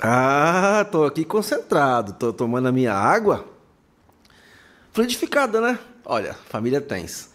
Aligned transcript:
Ah, 0.00 0.86
tô 0.92 1.04
aqui 1.04 1.24
concentrado, 1.24 2.12
tô 2.12 2.32
tomando 2.32 2.68
a 2.68 2.72
minha 2.72 2.94
água. 2.94 3.44
Fluidificada, 4.92 5.60
né? 5.60 5.78
Olha, 6.04 6.34
família 6.34 6.80
Tens. 6.80 7.30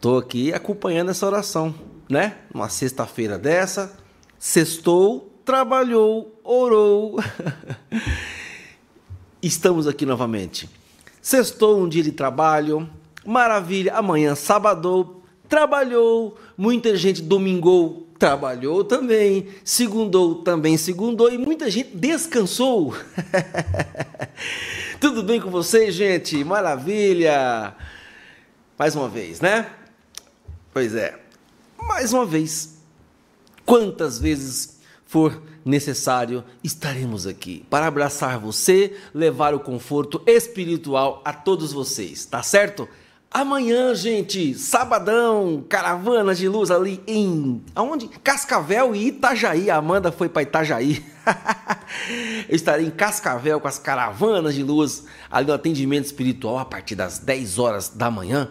Tô 0.00 0.16
aqui 0.16 0.52
acompanhando 0.52 1.10
essa 1.10 1.26
oração, 1.26 1.74
né? 2.08 2.36
Uma 2.54 2.68
sexta-feira 2.68 3.36
dessa, 3.36 3.96
sextou, 4.38 5.36
trabalhou, 5.44 6.40
orou. 6.44 7.18
Estamos 9.42 9.88
aqui 9.88 10.06
novamente. 10.06 10.70
Sextou 11.20 11.80
um 11.80 11.88
dia 11.88 12.04
de 12.04 12.12
trabalho, 12.12 12.88
maravilha. 13.24 13.94
Amanhã, 13.94 14.36
sábado, 14.36 15.15
trabalhou. 15.48 16.36
Muita 16.56 16.96
gente 16.96 17.22
domingou, 17.22 18.08
trabalhou 18.18 18.84
também, 18.84 19.48
segundou 19.64 20.36
também, 20.36 20.76
segundou 20.76 21.32
e 21.32 21.38
muita 21.38 21.70
gente 21.70 21.96
descansou. 21.96 22.94
Tudo 25.00 25.22
bem 25.22 25.40
com 25.40 25.50
vocês, 25.50 25.94
gente? 25.94 26.42
Maravilha! 26.44 27.74
Mais 28.78 28.94
uma 28.94 29.08
vez, 29.08 29.40
né? 29.40 29.70
Pois 30.72 30.94
é, 30.94 31.18
mais 31.78 32.12
uma 32.12 32.26
vez. 32.26 32.76
Quantas 33.64 34.18
vezes 34.18 34.78
for 35.06 35.42
necessário, 35.64 36.44
estaremos 36.62 37.26
aqui 37.26 37.64
para 37.68 37.86
abraçar 37.86 38.38
você, 38.38 38.96
levar 39.12 39.54
o 39.54 39.60
conforto 39.60 40.22
espiritual 40.26 41.20
a 41.24 41.32
todos 41.32 41.72
vocês, 41.72 42.24
tá 42.24 42.42
certo? 42.42 42.88
Amanhã, 43.30 43.94
gente, 43.94 44.54
sabadão, 44.54 45.62
caravana 45.68 46.34
de 46.34 46.48
luz 46.48 46.70
ali 46.70 47.02
em 47.06 47.62
aonde? 47.74 48.08
Cascavel 48.08 48.94
e 48.94 49.08
Itajaí. 49.08 49.68
A 49.68 49.76
Amanda 49.76 50.10
foi 50.10 50.28
para 50.28 50.42
Itajaí. 50.42 51.04
Eu 52.48 52.54
estarei 52.54 52.86
em 52.86 52.90
Cascavel 52.90 53.60
com 53.60 53.68
as 53.68 53.78
caravanas 53.78 54.54
de 54.54 54.62
luz 54.62 55.04
ali 55.30 55.46
no 55.46 55.52
atendimento 55.52 56.06
espiritual 56.06 56.58
a 56.58 56.64
partir 56.64 56.94
das 56.94 57.18
10 57.18 57.58
horas 57.58 57.88
da 57.90 58.10
manhã. 58.10 58.50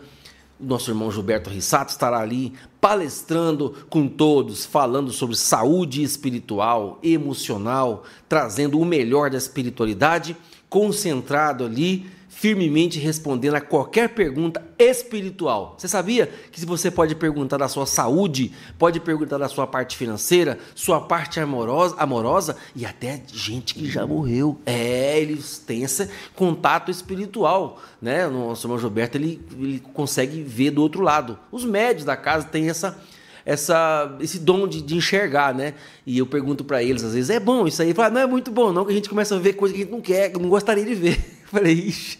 O 0.60 0.66
nosso 0.66 0.92
irmão 0.92 1.12
Gilberto 1.12 1.50
Rissato 1.50 1.92
estará 1.92 2.20
ali 2.20 2.54
palestrando 2.80 3.76
com 3.90 4.08
todos, 4.08 4.66
falando 4.66 5.12
sobre 5.12 5.36
saúde 5.36 6.04
espiritual, 6.04 7.00
emocional, 7.02 8.04
trazendo 8.30 8.80
o 8.80 8.86
melhor 8.86 9.30
da 9.30 9.38
espiritualidade, 9.38 10.38
concentrado 10.70 11.66
ali 11.66 12.10
firmemente 12.36 13.00
respondendo 13.00 13.56
a 13.56 13.62
qualquer 13.62 14.10
pergunta 14.10 14.62
espiritual. 14.78 15.74
Você 15.78 15.88
sabia 15.88 16.30
que 16.52 16.60
se 16.60 16.66
você 16.66 16.92
pode 16.92 17.16
perguntar 17.16 17.56
da 17.56 17.70
sua 17.70 17.86
saúde, 17.86 18.52
pode 18.78 19.00
perguntar 19.00 19.38
da 19.38 19.48
sua 19.48 19.66
parte 19.66 19.96
financeira, 19.96 20.60
sua 20.76 21.00
parte 21.00 21.40
amorosa, 21.40 21.96
amorosa 21.98 22.58
e 22.76 22.86
até 22.86 23.22
gente 23.26 23.74
que 23.74 23.90
já 23.90 24.06
morreu. 24.06 24.60
É, 24.66 25.18
eles 25.18 25.60
têm 25.60 25.84
esse 25.84 26.10
contato 26.36 26.92
espiritual, 26.92 27.82
né? 28.02 28.28
O 28.28 28.32
nosso 28.32 28.68
irmão 28.68 28.78
Gilberto 28.78 29.18
ele, 29.18 29.42
ele 29.58 29.82
consegue 29.94 30.42
ver 30.42 30.72
do 30.72 30.82
outro 30.82 31.02
lado. 31.02 31.40
Os 31.50 31.64
médios 31.64 32.04
da 32.04 32.18
casa 32.18 32.46
têm 32.48 32.70
essa 32.70 33.00
essa, 33.46 34.18
esse 34.20 34.40
dom 34.40 34.68
de, 34.68 34.82
de 34.82 34.96
enxergar, 34.96 35.54
né? 35.54 35.76
E 36.06 36.18
eu 36.18 36.26
pergunto 36.26 36.66
para 36.66 36.84
eles, 36.84 37.04
às 37.04 37.14
vezes, 37.14 37.30
é 37.30 37.40
bom 37.40 37.68
isso 37.68 37.82
aí? 37.82 37.94
Fala, 37.94 38.10
não 38.10 38.22
é 38.22 38.26
muito 38.26 38.52
bom, 38.52 38.74
não, 38.74 38.84
que 38.84 38.92
a 38.92 38.96
gente 38.96 39.08
começa 39.08 39.36
a 39.36 39.40
ver 39.40 39.54
coisas 39.54 39.78
que 39.78 39.84
a 39.84 39.86
gente 39.86 39.94
não 39.94 40.02
quer, 40.02 40.34
não 40.34 40.50
gostaria 40.50 40.84
de 40.84 40.96
ver. 40.96 41.35
falei, 41.52 41.74
ixi. 41.74 42.18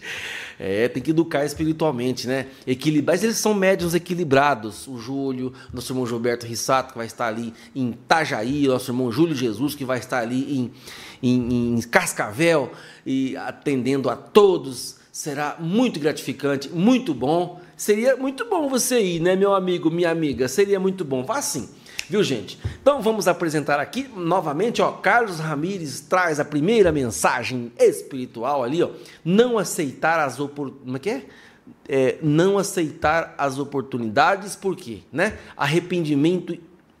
É, 0.58 0.88
tem 0.88 1.02
que 1.02 1.10
educar 1.10 1.44
espiritualmente, 1.44 2.26
né? 2.26 2.46
Equilibrar. 2.66 3.14
Mas 3.14 3.22
eles 3.22 3.36
são 3.36 3.52
médiums 3.52 3.94
equilibrados. 3.94 4.88
O 4.88 4.98
Júlio, 4.98 5.52
nosso 5.72 5.92
irmão 5.92 6.06
Gilberto 6.06 6.46
Rissato, 6.46 6.92
que 6.92 6.98
vai 6.98 7.06
estar 7.06 7.26
ali 7.26 7.52
em 7.74 7.90
Itajaí, 7.90 8.66
nosso 8.66 8.90
irmão 8.90 9.12
Júlio 9.12 9.34
Jesus, 9.34 9.74
que 9.74 9.84
vai 9.84 9.98
estar 9.98 10.20
ali 10.20 10.58
em, 10.58 10.72
em, 11.22 11.76
em 11.76 11.82
Cascavel 11.82 12.72
e 13.04 13.36
atendendo 13.36 14.08
a 14.08 14.16
todos. 14.16 14.96
Será 15.12 15.56
muito 15.58 16.00
gratificante, 16.00 16.70
muito 16.70 17.12
bom. 17.12 17.60
Seria 17.76 18.16
muito 18.16 18.48
bom 18.48 18.68
você 18.68 19.00
ir, 19.00 19.20
né, 19.20 19.36
meu 19.36 19.54
amigo, 19.54 19.90
minha 19.90 20.10
amiga? 20.10 20.48
Seria 20.48 20.80
muito 20.80 21.04
bom. 21.04 21.22
Vá 21.22 21.42
sim. 21.42 21.68
Viu, 22.08 22.22
gente? 22.22 22.58
Então 22.80 23.02
vamos 23.02 23.26
apresentar 23.26 23.80
aqui 23.80 24.08
novamente, 24.14 24.80
ó, 24.80 24.92
Carlos 24.92 25.40
Ramires 25.40 26.00
traz 26.00 26.38
a 26.38 26.44
primeira 26.44 26.92
mensagem 26.92 27.72
espiritual 27.78 28.62
ali, 28.62 28.82
ó, 28.82 28.90
não 29.24 29.58
aceitar 29.58 30.20
as 30.20 30.38
oportunidades, 30.38 30.94
é 30.94 30.98
que 30.98 31.10
é? 31.10 31.24
é? 31.88 32.18
não 32.22 32.58
aceitar 32.58 33.34
as 33.36 33.58
oportunidades, 33.58 34.54
por 34.54 34.76
quê? 34.76 35.00
Né? 35.12 35.36
Arrependimento 35.56 36.56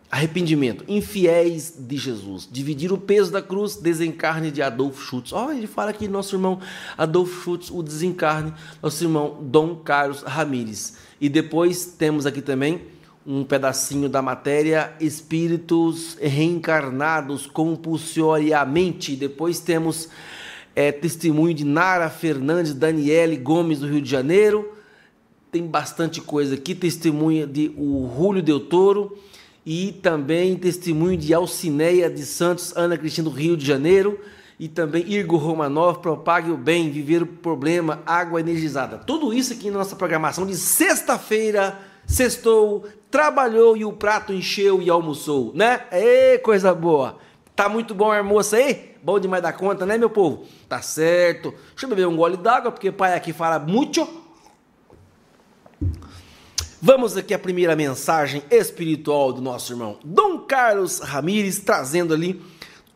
Arrependimento, 0.08 0.84
infiéis 0.86 1.74
de 1.76 1.96
Jesus, 1.96 2.48
dividir 2.50 2.92
o 2.92 2.96
peso 2.96 3.32
da 3.32 3.42
cruz, 3.42 3.74
desencarne 3.74 4.52
de 4.52 4.62
Adolfo 4.62 5.02
Schutz. 5.02 5.32
Ó, 5.32 5.50
ele 5.50 5.66
fala 5.66 5.90
aqui, 5.90 6.06
nosso 6.06 6.36
irmão 6.36 6.60
Adolfo 6.96 7.42
Schutz, 7.42 7.70
o 7.70 7.82
desencarne, 7.82 8.54
nosso 8.80 9.02
irmão 9.02 9.38
Dom 9.42 9.74
Carlos 9.74 10.22
Ramires. 10.22 10.96
E 11.20 11.28
depois 11.28 11.86
temos 11.86 12.24
aqui 12.24 12.40
também 12.40 12.82
um 13.26 13.42
pedacinho 13.42 14.08
da 14.08 14.22
matéria, 14.22 14.94
espíritos 15.00 16.16
reencarnados 16.20 17.46
compulsoriamente. 17.46 19.16
Depois 19.16 19.58
temos 19.58 20.08
é, 20.74 20.92
testemunho 20.92 21.52
de 21.52 21.64
Nara 21.64 22.08
Fernandes, 22.08 22.72
Daniele 22.72 23.36
Gomes 23.36 23.80
do 23.80 23.88
Rio 23.88 24.00
de 24.00 24.08
Janeiro. 24.08 24.72
Tem 25.50 25.66
bastante 25.66 26.20
coisa 26.20 26.54
aqui, 26.54 26.74
testemunha 26.74 27.46
de 27.46 27.72
o 27.76 28.06
Rúlio 28.06 28.42
Del 28.42 28.60
Toro 28.60 29.16
e 29.64 29.90
também 30.00 30.54
testemunho 30.54 31.16
de 31.16 31.34
Alcineia 31.34 32.08
de 32.08 32.24
Santos, 32.24 32.72
Ana 32.76 32.96
Cristina 32.96 33.28
do 33.28 33.34
Rio 33.34 33.56
de 33.56 33.66
Janeiro 33.66 34.20
e 34.58 34.68
também 34.68 35.12
Igor 35.12 35.40
Romanov, 35.40 35.98
Propague 35.98 36.50
o 36.50 36.56
Bem, 36.56 36.90
Viver 36.90 37.22
o 37.22 37.26
Problema, 37.26 38.02
Água 38.06 38.40
Energizada. 38.40 38.98
Tudo 38.98 39.34
isso 39.34 39.52
aqui 39.52 39.70
na 39.70 39.78
nossa 39.78 39.96
programação 39.96 40.46
de 40.46 40.56
sexta-feira, 40.56 41.78
sextou, 42.06 42.84
trabalhou 43.10 43.76
e 43.76 43.84
o 43.84 43.92
prato 43.92 44.32
encheu 44.32 44.80
e 44.80 44.88
almoçou, 44.88 45.52
né? 45.54 45.84
Ê, 45.90 46.38
coisa 46.38 46.74
boa! 46.74 47.18
Tá 47.54 47.68
muito 47.68 47.94
bom 47.94 48.08
o 48.08 48.12
almoço 48.12 48.54
aí? 48.54 48.94
Bom 49.02 49.18
demais 49.18 49.42
da 49.42 49.52
conta, 49.52 49.86
né, 49.86 49.96
meu 49.96 50.10
povo? 50.10 50.44
Tá 50.68 50.82
certo. 50.82 51.54
Deixa 51.70 51.86
eu 51.86 51.88
beber 51.88 52.06
um 52.06 52.16
gole 52.16 52.36
d'água, 52.36 52.70
porque 52.70 52.92
pai 52.92 53.14
aqui 53.14 53.32
fala 53.32 53.58
muito. 53.58 54.06
Vamos 56.82 57.16
aqui 57.16 57.32
a 57.32 57.38
primeira 57.38 57.74
mensagem 57.74 58.42
espiritual 58.50 59.32
do 59.32 59.40
nosso 59.40 59.72
irmão 59.72 59.98
Dom 60.04 60.40
Carlos 60.40 60.98
Ramires, 60.98 61.58
trazendo 61.58 62.12
ali 62.12 62.42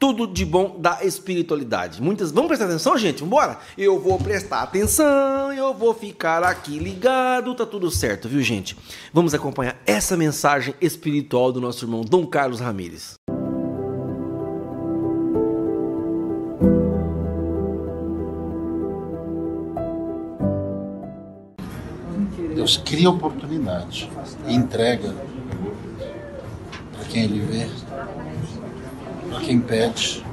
tudo 0.00 0.27
de 0.27 0.47
bom 0.47 0.77
da 0.78 1.05
espiritualidade. 1.05 2.00
Muitas, 2.00 2.33
vamos 2.33 2.49
prestar 2.49 2.65
atenção, 2.65 2.97
gente? 2.97 3.19
Vamos 3.19 3.28
embora? 3.28 3.59
Eu 3.77 4.00
vou 4.00 4.19
prestar 4.19 4.62
atenção, 4.62 5.53
eu 5.53 5.75
vou 5.75 5.93
ficar 5.93 6.43
aqui 6.43 6.78
ligado, 6.78 7.55
tá 7.55 7.66
tudo 7.66 7.91
certo, 7.91 8.27
viu, 8.27 8.41
gente? 8.41 8.75
Vamos 9.12 9.34
acompanhar 9.34 9.77
essa 9.84 10.16
mensagem 10.16 10.75
espiritual 10.81 11.53
do 11.53 11.61
nosso 11.61 11.84
irmão 11.84 12.00
Dom 12.00 12.27
Carlos 12.27 12.61
Ramires. 12.61 13.16
Deus 22.55 22.78
cria 22.78 23.11
oportunidade 23.11 24.11
entrega 24.49 25.15
para 26.93 27.05
quem 27.05 27.25
ele 27.25 27.41
vê 27.41 27.69
quem 29.38 29.60
pede. 29.60 30.24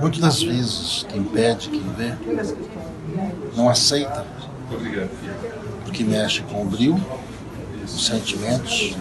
Muitas 0.00 0.20
das 0.20 0.42
vezes, 0.42 1.04
quem 1.08 1.22
pede, 1.24 1.68
quem 1.68 1.82
vê, 1.96 2.14
não 3.56 3.68
aceita, 3.68 4.24
porque 5.84 6.04
mexe 6.04 6.42
com 6.42 6.62
o 6.62 6.64
brilho, 6.64 7.00
os 7.84 8.06
sentimentos, 8.06 8.96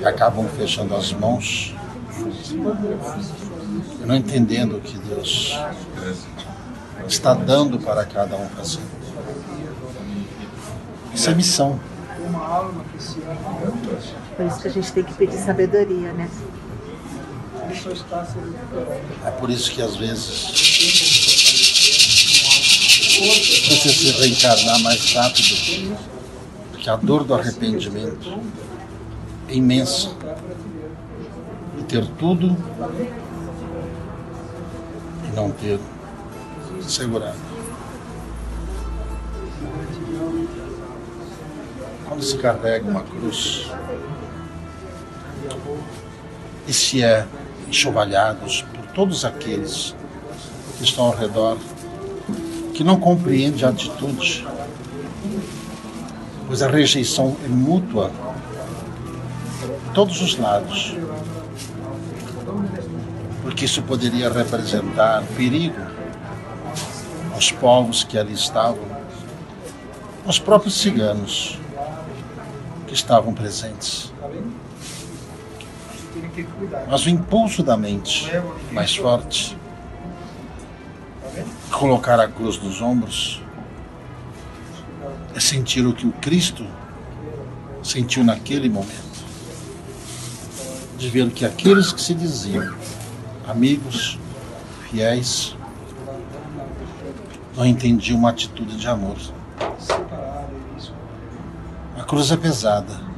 e 0.00 0.04
acabam 0.04 0.46
fechando 0.56 0.94
as 0.94 1.12
mãos, 1.12 1.74
não 4.04 4.14
entendendo 4.14 4.76
o 4.76 4.80
que 4.80 4.98
Deus 4.98 5.58
está 7.06 7.34
dando 7.34 7.78
para 7.78 8.04
cada 8.04 8.36
um 8.36 8.46
fazer. 8.50 8.80
Isso 11.14 11.30
é 11.30 11.34
missão. 11.34 11.80
Por 14.36 14.46
isso 14.46 14.60
que 14.60 14.68
a 14.68 14.70
gente 14.70 14.92
tem 14.92 15.04
que 15.04 15.14
pedir 15.14 15.38
sabedoria, 15.38 16.12
né? 16.12 16.28
É 19.24 19.30
por 19.30 19.50
isso 19.50 19.70
que 19.72 19.82
às 19.82 19.96
vezes 19.96 20.46
precisa 23.20 23.94
se 23.94 24.10
reencarnar 24.12 24.80
mais 24.80 25.14
rápido, 25.14 25.96
porque 26.70 26.90
a 26.90 26.96
dor 26.96 27.24
do 27.24 27.34
arrependimento 27.34 28.40
é 29.48 29.54
imensa. 29.54 30.10
E 31.78 31.82
ter 31.84 32.06
tudo 32.18 32.56
e 35.24 35.36
não 35.36 35.50
ter 35.50 35.78
segurado. 36.86 37.38
Quando 42.06 42.22
se 42.22 42.36
carrega 42.38 42.88
uma 42.88 43.02
cruz, 43.02 43.70
e 46.66 46.72
se 46.72 47.02
é 47.02 47.26
enxovalhados 47.72 48.60
por 48.74 48.86
todos 48.88 49.24
aqueles 49.24 49.96
que 50.76 50.84
estão 50.84 51.06
ao 51.06 51.16
redor, 51.16 51.56
que 52.74 52.84
não 52.84 53.00
compreendem 53.00 53.64
a 53.64 53.70
atitude, 53.70 54.46
pois 56.46 56.60
a 56.60 56.68
rejeição 56.68 57.34
é 57.42 57.48
mútua, 57.48 58.12
todos 59.94 60.20
os 60.20 60.36
lados, 60.36 60.94
porque 63.40 63.64
isso 63.64 63.82
poderia 63.82 64.30
representar 64.30 65.24
perigo 65.34 65.80
aos 67.32 67.50
povos 67.50 68.04
que 68.04 68.18
ali 68.18 68.34
estavam, 68.34 68.84
aos 70.26 70.38
próprios 70.38 70.74
ciganos 70.74 71.58
que 72.86 72.92
estavam 72.92 73.32
presentes. 73.32 74.12
Mas 76.88 77.04
o 77.04 77.10
impulso 77.10 77.62
da 77.62 77.76
mente 77.76 78.30
mais 78.70 78.96
forte, 78.96 79.56
colocar 81.70 82.18
a 82.18 82.28
cruz 82.28 82.60
nos 82.62 82.80
ombros, 82.80 83.42
é 85.34 85.40
sentir 85.40 85.86
o 85.86 85.92
que 85.92 86.06
o 86.06 86.12
Cristo 86.12 86.66
sentiu 87.82 88.24
naquele 88.24 88.68
momento. 88.68 89.12
De 90.96 91.08
ver 91.08 91.30
que 91.30 91.44
aqueles 91.44 91.92
que 91.92 92.00
se 92.00 92.14
diziam 92.14 92.74
amigos, 93.48 94.18
fiéis, 94.88 95.56
não 97.56 97.66
entendiam 97.66 98.18
uma 98.18 98.30
atitude 98.30 98.76
de 98.76 98.86
amor. 98.86 99.16
A 101.98 102.04
cruz 102.04 102.30
é 102.30 102.36
pesada. 102.36 103.11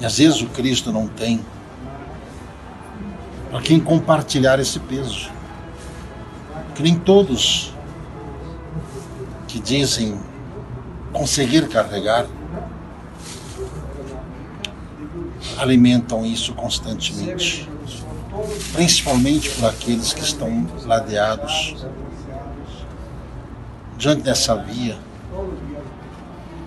E 0.00 0.04
às 0.04 0.18
vezes 0.18 0.40
o 0.40 0.46
Cristo 0.46 0.92
não 0.92 1.06
tem 1.06 1.44
para 3.50 3.62
quem 3.62 3.78
compartilhar 3.78 4.58
esse 4.58 4.80
peso. 4.80 5.30
Que 6.74 6.82
nem 6.82 6.98
todos 6.98 7.72
que 9.46 9.60
dizem 9.60 10.20
conseguir 11.12 11.68
carregar 11.68 12.26
alimentam 15.56 16.26
isso 16.26 16.52
constantemente, 16.54 17.68
principalmente 18.72 19.50
por 19.50 19.68
aqueles 19.68 20.12
que 20.12 20.22
estão 20.22 20.66
ladeados 20.84 21.76
diante 23.96 24.22
dessa 24.22 24.56
via, 24.56 24.96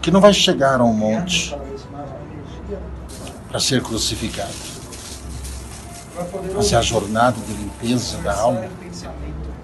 que 0.02 0.10
não 0.10 0.22
vai 0.22 0.34
chegar 0.34 0.80
a 0.80 0.84
um 0.86 0.94
monte 0.94 1.54
para 3.58 3.60
ser 3.60 3.82
crucificado. 3.82 4.54
Mas 6.56 6.72
é 6.72 6.76
a 6.76 6.82
jornada 6.82 7.38
de 7.42 7.54
limpeza 7.54 8.20
da 8.20 8.40
alma, 8.40 8.70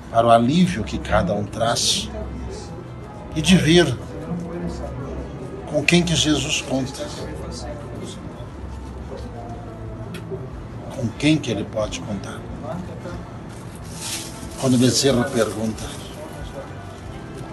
para 0.10 0.26
o 0.26 0.32
alívio 0.32 0.84
que 0.84 0.98
cada 0.98 1.32
um 1.34 1.44
traz 1.44 2.10
e 3.36 3.42
de 3.42 3.56
ver 3.56 3.96
com 5.68 5.84
quem 5.84 6.02
que 6.02 6.16
Jesus 6.16 6.62
conta. 6.62 7.06
Com 10.96 11.08
quem 11.20 11.38
que 11.38 11.52
ele 11.52 11.64
pode 11.64 12.00
contar. 12.00 12.40
Quando 14.60 14.76
Bezerra 14.80 15.24
pergunta 15.26 15.84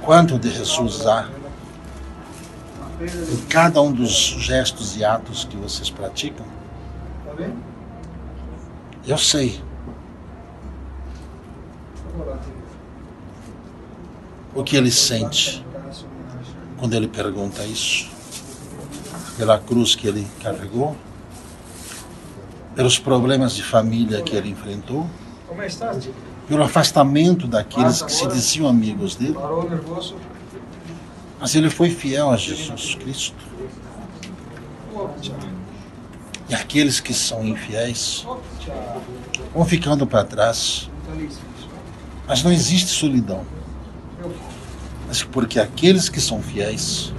quanto 0.03 0.39
de 0.39 0.51
Jesus 0.51 1.07
há 1.07 1.29
em 3.03 3.47
cada 3.49 3.81
um 3.81 3.91
dos 3.91 4.11
gestos 4.11 4.97
e 4.97 5.05
atos 5.05 5.45
que 5.45 5.57
vocês 5.57 5.89
praticam? 5.89 6.45
Eu 9.07 9.17
sei. 9.17 9.61
O 14.55 14.63
que 14.63 14.77
ele 14.77 14.91
sente 14.91 15.65
quando 16.77 16.95
ele 16.95 17.09
pergunta 17.09 17.65
isso? 17.65 18.11
Pela 19.39 19.59
cruz 19.59 19.95
que 19.95 20.07
ele 20.07 20.27
carregou? 20.43 20.95
Pelos 22.75 22.99
problemas 22.99 23.55
de 23.55 23.63
família 23.63 24.21
que 24.23 24.37
ele 24.37 24.51
enfrentou? 24.51 25.09
Pelo 26.47 26.63
afastamento 26.65 27.47
daqueles 27.47 28.03
que 28.03 28.13
se 28.13 28.27
diziam 28.27 28.69
amigos 28.69 29.17
dele? 29.17 29.37
Mas 31.41 31.55
ele 31.55 31.71
foi 31.71 31.89
fiel 31.89 32.31
a 32.31 32.37
Jesus 32.37 32.95
Cristo. 32.97 33.35
E 36.49 36.55
aqueles 36.55 37.01
que 37.01 37.15
são 37.15 37.47
infiéis 37.47 38.27
vão 39.55 39.65
ficando 39.65 40.07
para 40.07 40.25
trás. 40.25 40.91
Mas 42.29 42.43
não 42.43 42.53
existe 42.53 42.89
solidão. 42.89 43.47
Mas 45.09 45.23
porque 45.23 45.59
aqueles 45.59 46.09
que 46.09 46.21
são 46.21 46.43
fiéis 46.43 47.13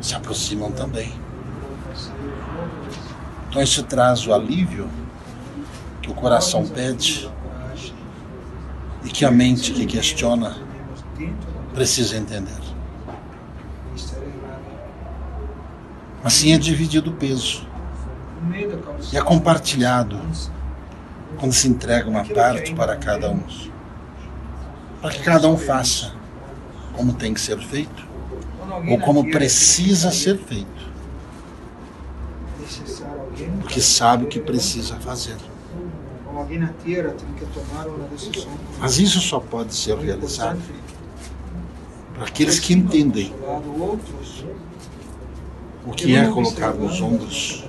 se 0.00 0.14
aproximam 0.14 0.70
também. 0.70 1.12
Então 3.48 3.60
isso 3.62 3.82
traz 3.82 4.26
o 4.26 4.32
alívio 4.32 4.88
que 6.02 6.10
o 6.10 6.14
coração 6.14 6.66
pede 6.66 7.28
e 9.04 9.08
que 9.08 9.24
a 9.24 9.30
mente 9.30 9.72
que 9.72 9.86
questiona 9.86 10.56
precisa 11.74 12.16
entender. 12.16 12.62
Assim 16.22 16.52
é 16.52 16.58
dividido 16.58 17.10
o 17.10 17.14
peso. 17.14 17.66
E 19.12 19.16
é 19.16 19.22
compartilhado 19.22 20.18
quando 21.38 21.52
se 21.52 21.68
entrega 21.68 22.08
uma 22.08 22.24
parte 22.24 22.74
para 22.74 22.96
cada 22.96 23.30
um. 23.30 23.42
Para 25.02 25.10
que 25.10 25.22
cada 25.22 25.48
um 25.48 25.58
faça 25.58 26.14
como 26.94 27.12
tem 27.12 27.34
que 27.34 27.40
ser 27.40 27.58
feito 27.58 28.06
ou 28.88 28.98
como 29.00 29.30
precisa 29.30 30.10
ser 30.10 30.38
feito. 30.38 30.94
Porque 33.60 33.80
sabe 33.80 34.24
o 34.24 34.28
que 34.28 34.40
precisa 34.40 34.96
fazer. 34.96 35.36
Mas 38.78 38.98
isso 38.98 39.20
só 39.20 39.40
pode 39.40 39.74
ser 39.74 39.96
realizado 39.98 40.60
para 42.14 42.24
aqueles 42.24 42.60
que 42.60 42.72
entendem 42.72 43.34
o 45.86 45.90
que 45.92 46.14
é 46.16 46.28
colocar 46.28 46.72
nos 46.74 47.00
ombros 47.00 47.64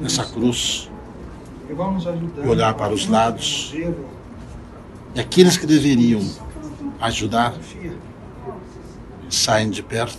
nessa 0.00 0.24
cruz 0.24 0.90
e 1.68 2.48
olhar 2.48 2.74
para 2.74 2.92
os 2.92 3.06
lados. 3.06 3.74
E 5.14 5.20
aqueles 5.20 5.56
que 5.56 5.66
deveriam 5.66 6.20
ajudar 7.00 7.54
saem 9.28 9.70
de 9.70 9.82
perto 9.82 10.18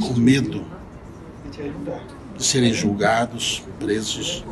com 0.00 0.14
medo 0.14 0.64
de 2.36 2.44
serem 2.44 2.72
julgados, 2.72 3.62
presos, 3.78 4.44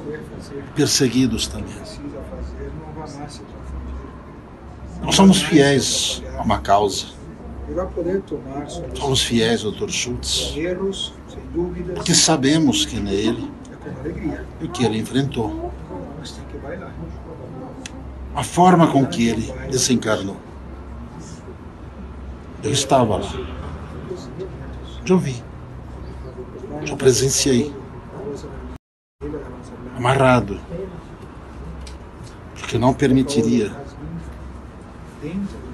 perseguidos 0.75 1.49
também. 1.49 1.75
Nós 5.03 5.17
somos 5.17 5.43
fiéis 5.43 6.23
a 6.39 6.43
uma 6.43 6.61
causa. 6.61 7.07
Somos 8.95 9.23
fiéis 9.23 9.63
Dr. 9.63 9.89
Schultz, 9.89 10.55
porque 11.95 12.15
sabemos 12.15 12.85
que 12.87 13.01
nele 13.01 13.51
e 14.61 14.65
o 14.65 14.69
que 14.69 14.85
ele 14.85 14.99
enfrentou, 14.99 15.73
a 18.35 18.43
forma 18.43 18.87
com 18.87 19.07
que 19.07 19.29
ele 19.29 19.53
desencarnou. 19.71 20.37
Eu 22.63 22.71
estava 22.71 23.17
lá, 23.17 23.33
eu 25.05 25.19
vi, 25.19 25.43
eu 26.89 26.97
presenciei, 26.97 27.75
amarrado, 29.97 30.61
porque 32.55 32.79
não 32.79 32.95
permitiria 32.95 33.82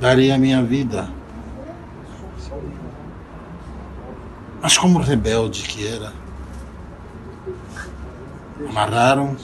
darei 0.00 0.30
a 0.30 0.38
minha 0.38 0.62
vida. 0.62 1.08
Mas 4.60 4.76
como 4.76 4.98
rebelde 4.98 5.62
que 5.62 5.86
era, 5.86 6.12
amarraram 8.68 9.36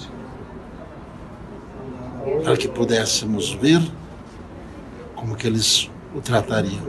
para 2.42 2.56
que 2.56 2.68
pudéssemos 2.68 3.52
ver 3.54 3.80
como 5.14 5.36
que 5.36 5.46
eles 5.46 5.90
o 6.14 6.20
tratariam. 6.20 6.82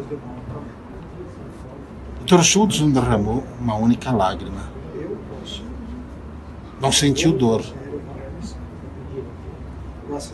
Dr. 2.26 2.42
Schultz 2.42 2.80
não 2.80 2.90
derramou 2.90 3.44
uma 3.60 3.76
única 3.76 4.12
lágrima. 4.12 4.70
Não 6.82 6.92
sentiu 6.92 7.32
dor. 7.32 7.64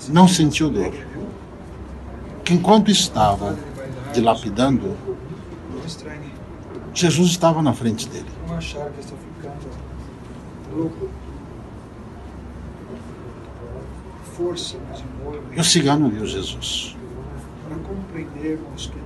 Não 0.10 0.28
sentiu 0.28 0.70
dor 0.70 1.11
que 2.44 2.54
enquanto 2.54 2.92
estavam 2.92 3.58
dilapidando, 4.14 4.96
Jesus 6.94 7.32
estava 7.32 7.62
na 7.62 7.74
frente 7.74 8.08
dele. 8.08 8.30
E 15.52 15.60
o 15.60 15.64
cigano 15.64 16.10
viu 16.10 16.26
Jesus 16.26 16.96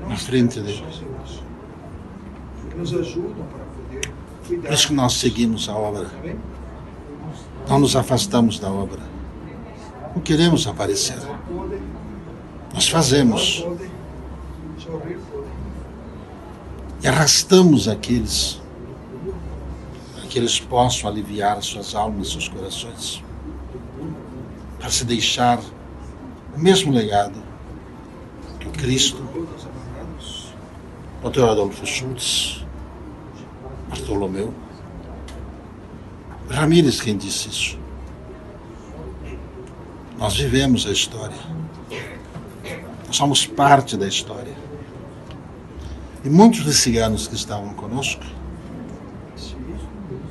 na 0.08 0.18
frente 0.18 0.60
dele. 0.60 0.84
Por 4.48 4.74
isso 4.74 4.88
que 4.88 4.94
nós 4.94 5.13
seguimos 5.13 5.70
a 5.70 5.75
obra. 5.75 6.08
Não 7.68 7.80
nos 7.80 7.96
afastamos 7.96 8.60
da 8.60 8.70
obra. 8.70 9.00
Não 10.15 10.22
queremos 10.22 10.68
aparecer. 10.68 11.18
Nós 12.75 12.89
fazemos. 12.89 13.65
E 17.01 17.08
arrastamos 17.08 17.88
aqueles 17.88 18.62
que 20.29 20.38
eles 20.38 20.60
possam 20.60 21.10
aliviar 21.10 21.63
suas 21.63 21.96
almas, 21.96 22.32
seus 22.32 22.50
corações, 22.50 23.24
para 24.77 24.89
se 24.89 25.05
deixar 25.05 25.58
o 26.53 26.60
mesmo 26.60 26.91
legado 26.91 27.41
que 28.60 28.67
o 28.67 28.72
Cristo, 28.72 29.24
Dr. 31.24 31.44
Adolfo 31.44 31.86
Schultz, 31.86 32.65
Bartolomeu, 33.88 34.53
Ramírez 36.50 37.00
quem 37.00 37.15
disse 37.15 37.48
isso. 37.48 37.79
Nós 40.17 40.36
vivemos 40.36 40.86
a 40.86 40.91
história. 40.91 41.65
Somos 43.16 43.46
parte 43.48 43.96
da 43.96 44.06
história. 44.06 44.54
E 46.22 46.30
muitos 46.30 46.66
dos 46.66 46.76
ciganos 46.76 47.30
que 47.30 47.36
estavam 47.36 47.74
conosco 47.74 48.26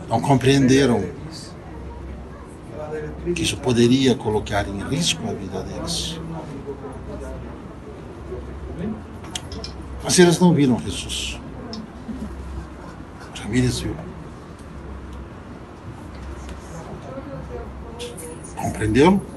não 0.07 0.21
compreenderam 0.21 1.03
que 3.35 3.43
isso 3.43 3.57
poderia 3.57 4.15
colocar 4.15 4.69
em 4.69 4.87
risco 4.87 5.23
a 5.27 5.33
vida 5.33 5.63
deles. 5.63 6.21
Mas 10.03 10.19
eles 10.19 10.39
não 10.39 10.53
viram 10.53 10.79
Jesus. 10.79 11.41
Ramírez 13.41 13.81
viu. 13.81 13.97
Compreendeu? 18.55 19.34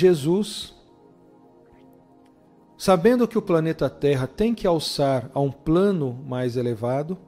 Jesus, 0.00 0.74
sabendo 2.78 3.28
que 3.28 3.36
o 3.36 3.42
planeta 3.42 3.90
Terra 3.90 4.26
tem 4.26 4.54
que 4.54 4.66
alçar 4.66 5.30
a 5.34 5.40
um 5.40 5.52
plano 5.52 6.18
mais 6.26 6.56
elevado, 6.56 7.18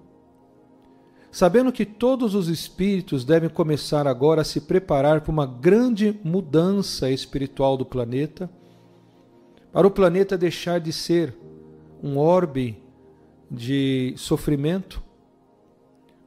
sabendo 1.30 1.70
que 1.70 1.84
todos 1.84 2.34
os 2.34 2.48
espíritos 2.48 3.24
devem 3.24 3.50
começar 3.50 4.06
agora 4.06 4.40
a 4.40 4.44
se 4.44 4.62
preparar 4.62 5.20
para 5.20 5.30
uma 5.30 5.46
grande 5.46 6.18
mudança 6.24 7.10
espiritual 7.10 7.76
do 7.76 7.84
planeta, 7.84 8.50
para 9.70 9.86
o 9.86 9.90
planeta 9.90 10.38
deixar 10.38 10.80
de 10.80 10.92
ser 10.92 11.36
um 12.02 12.16
orbe 12.16 12.82
de 13.50 14.14
sofrimento, 14.16 15.02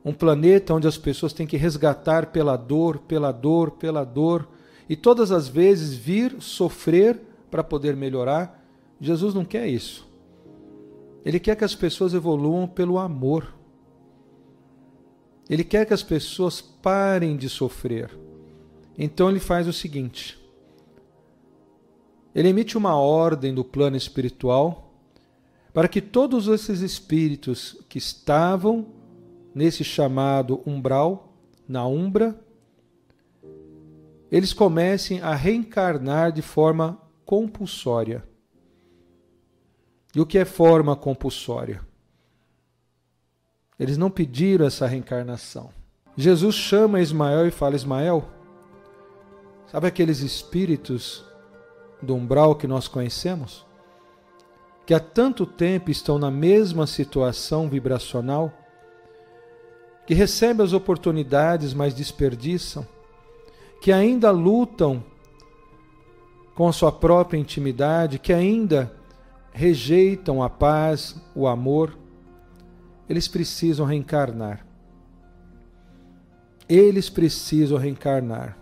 um 0.04 0.14
planeta 0.14 0.74
onde 0.74 0.88
as 0.88 0.98
pessoas 0.98 1.34
têm 1.34 1.48
que 1.48 1.58
resgatar 1.58 2.28
pela 2.28 2.56
dor, 2.56 3.00
pela 3.00 3.32
dor, 3.32 3.72
pela 3.72 4.04
dor, 4.04 4.48
e 4.88 4.96
todas 4.96 5.32
as 5.32 5.48
vezes 5.48 5.96
vir 5.96 6.42
sofrer 6.42 7.20
para 7.50 7.64
poder 7.64 7.96
melhorar. 7.96 8.64
Jesus 9.00 9.34
não 9.34 9.44
quer 9.44 9.68
isso. 9.68 10.08
Ele 11.24 11.40
quer 11.40 11.56
que 11.56 11.64
as 11.64 11.74
pessoas 11.74 12.14
evoluam 12.14 12.68
pelo 12.68 13.00
amor. 13.00 13.56
Ele 15.50 15.64
quer 15.64 15.86
que 15.86 15.94
as 15.94 16.04
pessoas 16.04 16.62
parem 16.62 17.36
de 17.36 17.50
sofrer. 17.50 18.12
Então 18.98 19.30
ele 19.30 19.40
faz 19.40 19.68
o 19.68 19.74
seguinte: 19.74 20.40
ele 22.34 22.50
emite 22.50 22.78
uma 22.78 22.96
ordem 22.96 23.54
do 23.54 23.64
plano 23.64 23.98
espiritual 23.98 24.94
para 25.74 25.88
que 25.88 26.02
todos 26.02 26.48
esses 26.48 26.80
espíritos 26.80 27.84
que 27.90 27.98
estavam 27.98 28.88
nesse 29.54 29.84
chamado 29.84 30.62
umbral, 30.66 31.34
na 31.68 31.86
umbra, 31.86 32.40
eles 34.36 34.52
comecem 34.52 35.22
a 35.22 35.34
reencarnar 35.34 36.30
de 36.30 36.42
forma 36.42 37.00
compulsória. 37.26 38.22
E 40.14 40.20
o 40.20 40.26
que 40.26 40.38
é 40.38 40.44
forma 40.44 40.94
compulsória? 40.94 41.80
Eles 43.80 43.98
não 43.98 44.12
pediram 44.12 44.66
essa 44.66 44.86
reencarnação. 44.88 45.70
Jesus 46.18 46.54
chama 46.54 47.00
Ismael 47.00 47.48
e 47.48 47.52
fala: 47.52 47.78
Ismael, 47.78 48.28
sabe 49.68 49.88
aqueles 49.88 50.20
espíritos 50.20 51.24
do 52.02 52.14
umbral 52.14 52.58
que 52.58 52.68
nós 52.68 52.90
conhecemos? 52.90 53.66
Que 54.86 54.94
há 54.94 55.00
tanto 55.00 55.46
tempo 55.46 55.90
estão 55.90 56.20
na 56.20 56.30
mesma 56.30 56.86
situação 56.86 57.70
vibracional, 57.70 58.52
que 60.06 60.14
recebem 60.14 60.66
as 60.66 60.74
oportunidades, 60.74 61.74
mas 61.74 61.94
desperdiçam, 61.94 62.86
que 63.86 63.92
ainda 63.92 64.32
lutam 64.32 65.04
com 66.56 66.72
sua 66.72 66.92
própria 66.92 67.38
intimidade, 67.38 68.18
que 68.18 68.34
ainda 68.34 68.92
rejeitam 69.54 70.42
a 70.42 70.50
paz, 70.50 71.16
o 71.36 71.48
amor, 71.48 71.96
eles 73.08 73.28
precisam 73.28 73.86
reencarnar. 73.86 74.66
Eles 76.68 77.12
precisam 77.12 77.78
reencarnar. 77.78 78.58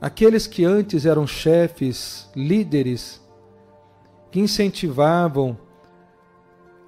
Aqueles 0.00 0.46
que 0.46 0.64
antes 0.64 1.04
eram 1.04 1.26
chefes, 1.26 2.30
líderes, 2.34 3.20
que 4.30 4.40
incentivavam 4.40 5.58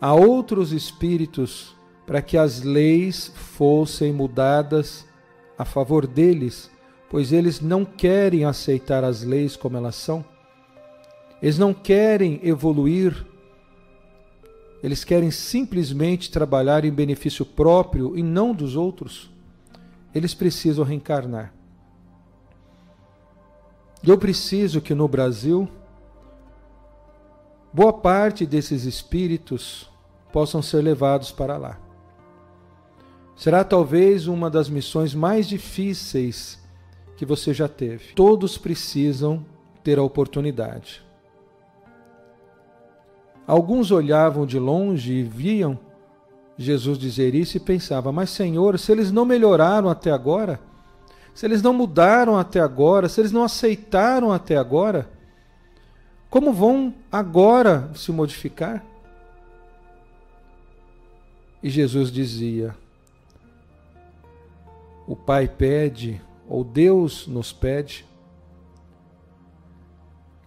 a 0.01 0.15
outros 0.15 0.73
espíritos 0.73 1.77
para 2.07 2.23
que 2.23 2.39
as 2.39 2.63
leis 2.63 3.31
fossem 3.35 4.15
mudadas 4.15 5.07
a 5.57 5.65
favor 5.65 6.07
deles, 6.07 6.71
pois 7.09 7.33
eles 7.33 7.61
não 7.61 7.85
querem 7.85 8.45
aceitar 8.45 9.05
as 9.05 9.23
leis 9.23 9.57
como 9.57 9.77
elas 9.77 9.95
são. 9.95 10.25
Eles 11.41 11.59
não 11.59 11.73
querem 11.75 12.41
evoluir. 12.43 13.25
Eles 14.83 15.05
querem 15.05 15.31
simplesmente 15.31 16.31
trabalhar 16.31 16.85
em 16.85 16.91
benefício 16.91 17.45
próprio 17.45 18.17
e 18.17 18.23
não 18.23 18.55
dos 18.55 18.77
outros. 18.77 19.31
Eles 20.15 20.35
precisam 20.35 20.85
reencarnar. 20.85 21.53
Eu 24.07 24.19
preciso 24.19 24.81
que 24.81 24.95
no 24.95 25.09
Brasil 25.09 25.69
boa 27.73 27.93
parte 27.93 28.47
desses 28.47 28.85
espíritos 28.85 29.91
possam 30.33 30.61
ser 30.61 30.83
levados 30.83 31.33
para 31.33 31.57
lá. 31.57 31.84
Será 33.37 33.65
talvez 33.65 34.27
uma 34.27 34.49
das 34.49 34.69
missões 34.69 35.15
mais 35.15 35.49
difíceis 35.49 36.63
que 37.17 37.27
você 37.27 37.53
já 37.53 37.69
teve. 37.69 38.15
Todos 38.15 38.57
precisam 38.57 39.45
ter 39.83 39.99
a 39.99 40.03
oportunidade. 40.03 41.03
Alguns 43.47 43.91
olhavam 43.91 44.47
de 44.47 44.59
longe 44.59 45.13
e 45.13 45.23
viam 45.23 45.79
Jesus 46.57 46.97
dizer 46.97 47.35
isso 47.35 47.57
e 47.57 47.61
pensavam: 47.61 48.13
Mas, 48.13 48.31
Senhor, 48.31 48.79
se 48.79 48.91
eles 48.93 49.11
não 49.11 49.25
melhoraram 49.25 49.89
até 49.89 50.11
agora, 50.11 50.61
se 51.35 51.45
eles 51.45 51.61
não 51.61 51.73
mudaram 51.73 52.39
até 52.39 52.61
agora, 52.61 53.09
se 53.09 53.21
eles 53.21 53.33
não 53.33 53.43
aceitaram 53.43 54.33
até 54.33 54.57
agora, 54.57 55.11
como 56.31 56.53
vão 56.53 56.95
agora 57.11 57.91
se 57.95 58.11
modificar? 58.13 58.85
E 61.63 61.69
Jesus 61.69 62.11
dizia: 62.11 62.75
o 65.07 65.15
Pai 65.15 65.49
pede, 65.49 66.21
ou 66.49 66.65
Deus 66.65 67.27
nos 67.27 67.53
pede, 67.53 68.07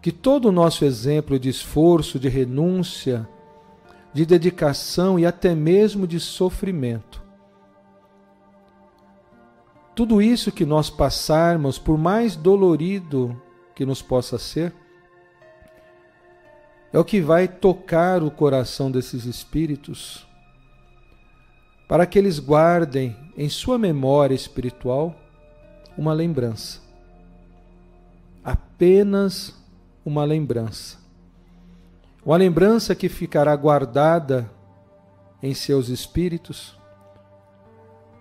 que 0.02 0.12
todo 0.12 0.50
o 0.50 0.52
nosso 0.52 0.86
exemplo 0.86 1.40
de 1.40 1.50
esforço, 1.50 2.20
de 2.20 2.30
renúncia, 2.30 3.28
de 4.14 4.26
dedicação 4.26 5.20
e 5.20 5.26
até 5.26 5.54
mesmo 5.54 6.08
de 6.08 6.20
sofrimento, 6.20 7.24
tudo 9.98 10.22
isso 10.22 10.52
que 10.52 10.64
nós 10.64 10.92
passarmos, 10.92 11.80
por 11.80 11.98
mais 11.98 12.36
dolorido 12.36 13.42
que 13.74 13.84
nos 13.84 14.00
possa 14.00 14.38
ser, 14.38 14.72
é 16.94 17.00
o 17.00 17.04
que 17.04 17.20
vai 17.20 17.48
tocar 17.48 18.22
o 18.22 18.30
coração 18.30 18.92
desses 18.92 19.26
espíritos 19.26 20.26
para 21.88 22.06
que 22.06 22.20
eles 22.20 22.39
guardem 22.39 23.15
em 23.38 23.48
sua 23.48 23.77
memória 23.77 24.36
espiritual 24.36 25.15
uma 25.98 26.13
lembrança. 26.13 26.82
Apenas 28.44 29.56
uma 30.06 30.24
lembrança. 30.24 30.98
uma 32.25 32.36
lembrança 32.36 32.94
que 32.94 33.08
ficará 33.08 33.56
guardada 33.56 34.51
em 35.41 35.53
seus 35.53 35.88
espíritos, 35.88 36.77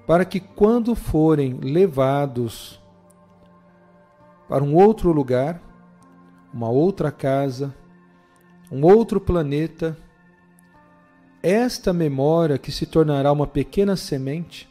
para 0.06 0.24
que 0.24 0.38
quando 0.38 0.94
forem 0.94 1.54
levados 1.54 2.80
para 4.48 4.62
um 4.62 4.76
outro 4.76 5.10
lugar, 5.10 5.60
uma 6.54 6.68
outra 6.68 7.10
casa, 7.10 7.74
um 8.70 8.84
outro 8.84 9.20
planeta, 9.20 9.96
esta 11.42 11.92
memória 11.92 12.58
que 12.58 12.72
se 12.72 12.86
tornará 12.86 13.30
uma 13.30 13.46
pequena 13.46 13.96
semente 13.96 14.68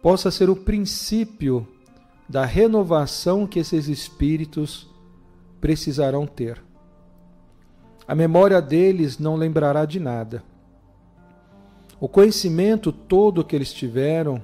possa 0.00 0.30
ser 0.30 0.48
o 0.48 0.56
princípio 0.56 1.66
da 2.28 2.44
renovação 2.44 3.46
que 3.46 3.58
esses 3.58 3.88
espíritos 3.88 4.88
precisarão 5.60 6.26
ter. 6.26 6.62
A 8.06 8.14
memória 8.14 8.60
deles 8.60 9.18
não 9.18 9.36
lembrará 9.36 9.84
de 9.84 9.98
nada. 9.98 10.42
O 12.00 12.08
conhecimento 12.08 12.92
todo 12.92 13.44
que 13.44 13.56
eles 13.56 13.72
tiveram 13.72 14.42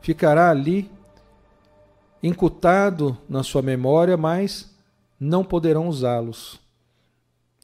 ficará 0.00 0.50
ali 0.50 0.90
incutado 2.22 3.16
na 3.28 3.42
sua 3.42 3.62
memória, 3.62 4.16
mas 4.16 4.74
não 5.18 5.44
poderão 5.44 5.88
usá-los. 5.88 6.60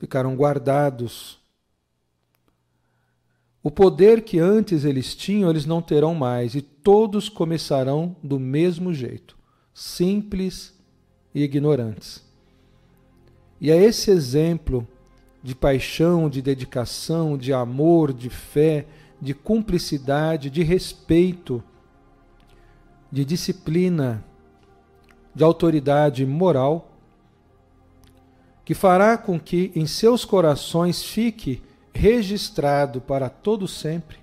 Ficarão 0.02 0.34
guardados. 0.34 1.38
O 3.62 3.70
poder 3.70 4.22
que 4.22 4.40
antes 4.40 4.84
eles 4.84 5.14
tinham, 5.14 5.48
eles 5.48 5.64
não 5.64 5.80
terão 5.80 6.12
mais, 6.12 6.56
e 6.56 6.60
todos 6.60 7.28
começarão 7.28 8.16
do 8.20 8.36
mesmo 8.36 8.92
jeito, 8.92 9.38
simples 9.72 10.76
e 11.32 11.44
ignorantes. 11.44 12.20
E 13.60 13.70
é 13.70 13.76
esse 13.76 14.10
exemplo 14.10 14.84
de 15.40 15.54
paixão, 15.54 16.28
de 16.28 16.42
dedicação, 16.42 17.38
de 17.38 17.52
amor, 17.52 18.12
de 18.12 18.28
fé, 18.28 18.86
de 19.20 19.32
cumplicidade, 19.32 20.50
de 20.50 20.64
respeito, 20.64 21.62
de 23.08 23.24
disciplina, 23.24 24.24
de 25.32 25.44
autoridade 25.44 26.26
moral, 26.26 26.91
que 28.64 28.74
fará 28.74 29.18
com 29.18 29.38
que 29.38 29.72
em 29.74 29.86
seus 29.86 30.24
corações 30.24 31.02
fique 31.02 31.62
registrado 31.92 33.00
para 33.00 33.28
todo 33.28 33.66
sempre 33.68 34.18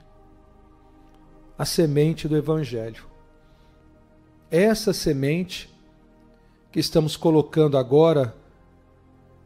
a 1.58 1.66
semente 1.66 2.28
do 2.28 2.38
Evangelho. 2.38 3.06
Essa 4.50 4.94
semente 4.94 5.70
que 6.72 6.80
estamos 6.80 7.18
colocando 7.18 7.78
agora 7.78 8.34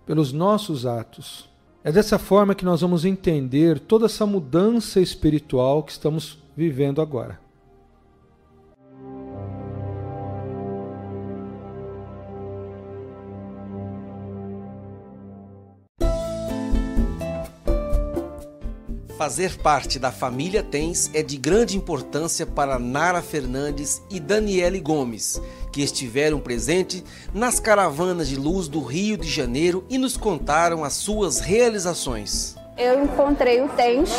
pelos 0.05 0.31
nossos 0.31 0.85
atos. 0.85 1.49
É 1.83 1.91
dessa 1.91 2.19
forma 2.19 2.55
que 2.55 2.63
nós 2.63 2.81
vamos 2.81 3.03
entender 3.03 3.79
toda 3.79 4.05
essa 4.05 4.25
mudança 4.25 5.01
espiritual 5.01 5.83
que 5.83 5.91
estamos 5.91 6.37
vivendo 6.55 7.01
agora. 7.01 7.39
Fazer 19.23 19.57
parte 19.57 19.97
da 19.99 20.11
família 20.11 20.61
Tens 20.61 21.09
é 21.13 21.23
de 21.23 21.37
grande 21.37 21.77
importância 21.77 22.45
para 22.45 22.77
Nara 22.77 23.21
Fernandes 23.21 24.01
e 24.09 24.19
Daniele 24.19 24.81
Gomes, 24.81 25.41
que 25.71 25.81
estiveram 25.81 26.41
presentes 26.41 27.01
nas 27.33 27.57
caravanas 27.57 28.27
de 28.27 28.35
luz 28.35 28.67
do 28.67 28.81
Rio 28.81 29.15
de 29.15 29.29
Janeiro 29.29 29.85
e 29.89 29.97
nos 29.97 30.17
contaram 30.17 30.83
as 30.83 30.91
suas 30.91 31.39
realizações. 31.39 32.57
Eu 32.77 33.01
encontrei 33.03 33.61
o 33.61 33.69
Tens 33.69 34.09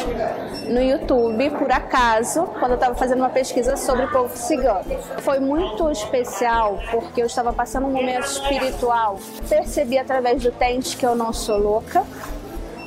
no 0.69 0.81
YouTube, 0.81 1.51
por 1.51 1.71
acaso, 1.71 2.45
quando 2.59 2.71
eu 2.71 2.77
estava 2.77 2.95
fazendo 2.95 3.19
uma 3.19 3.29
pesquisa 3.29 3.77
sobre 3.77 4.07
o 4.07 4.11
povo 4.11 4.35
cigano. 4.35 4.85
Foi 5.19 5.39
muito 5.39 5.91
especial 5.91 6.79
porque 6.91 7.21
eu 7.21 7.27
estava 7.27 7.53
passando 7.53 7.89
um 7.89 7.91
momento 7.91 8.25
espiritual. 8.25 9.19
Percebi 9.49 9.99
através 9.99 10.43
do 10.43 10.51
Tens 10.53 10.95
que 10.95 11.05
eu 11.05 11.17
não 11.17 11.33
sou 11.33 11.59
louca, 11.59 12.07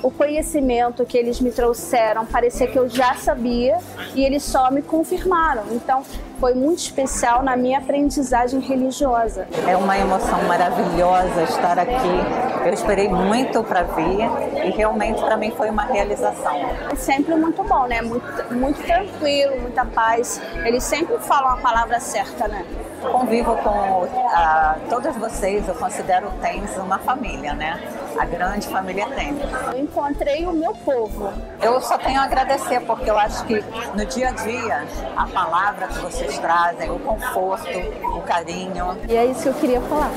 o 0.03 0.11
conhecimento 0.11 1.05
que 1.05 1.17
eles 1.17 1.39
me 1.39 1.51
trouxeram 1.51 2.25
parecia 2.25 2.67
que 2.67 2.77
eu 2.77 2.87
já 2.87 3.15
sabia 3.15 3.77
e 4.15 4.23
eles 4.23 4.43
só 4.43 4.69
me 4.71 4.81
confirmaram. 4.81 5.63
Então, 5.71 6.03
foi 6.39 6.53
muito 6.53 6.79
especial 6.79 7.41
na 7.41 7.57
minha 7.57 7.79
aprendizagem 7.79 8.59
religiosa. 8.59 9.47
É 9.67 9.75
uma 9.75 9.97
emoção 9.97 10.43
maravilhosa 10.43 11.43
estar 11.43 11.79
aqui. 11.79 12.65
Eu 12.65 12.73
esperei 12.73 13.07
muito 13.07 13.63
para 13.63 13.83
vir 13.83 14.29
e 14.65 14.69
realmente 14.71 15.21
para 15.21 15.37
mim 15.37 15.51
foi 15.51 15.69
uma 15.69 15.83
realização. 15.83 16.55
É 16.91 16.95
sempre 16.95 17.35
muito 17.35 17.63
bom, 17.63 17.87
né? 17.87 18.01
Muito, 18.01 18.53
muito 18.53 18.83
tranquilo, 18.83 19.61
muita 19.61 19.85
paz. 19.85 20.39
Eles 20.63 20.83
sempre 20.83 21.17
falam 21.19 21.49
a 21.49 21.57
palavra 21.57 21.99
certa, 21.99 22.47
né? 22.47 22.65
Convivo 23.11 23.55
com 23.57 24.03
uh, 24.03 24.89
todos 24.89 25.15
vocês, 25.17 25.67
eu 25.67 25.75
considero 25.75 26.27
o 26.27 26.31
TENS 26.41 26.77
uma 26.77 26.99
família, 26.99 27.53
né? 27.53 27.79
A 28.17 28.25
grande 28.25 28.67
família 28.67 29.07
TENS. 29.07 29.37
Eu 29.71 29.79
encontrei 29.79 30.45
o 30.45 30.53
meu 30.53 30.73
povo. 30.73 31.31
Eu 31.61 31.79
só 31.81 31.97
tenho 31.97 32.19
a 32.19 32.23
agradecer, 32.23 32.81
porque 32.81 33.09
eu 33.09 33.17
acho 33.17 33.43
que 33.45 33.63
no 33.95 34.05
dia 34.05 34.29
a 34.29 34.31
dia, 34.31 34.87
a 35.15 35.27
palavra 35.27 35.87
que 35.87 35.99
vocês 35.99 36.37
trazem, 36.39 36.89
o 36.89 36.99
conforto, 36.99 37.67
o 38.15 38.21
carinho. 38.21 38.97
E 39.07 39.15
é 39.15 39.25
isso 39.25 39.43
que 39.43 39.49
eu 39.49 39.53
queria 39.53 39.81
falar 39.81 40.11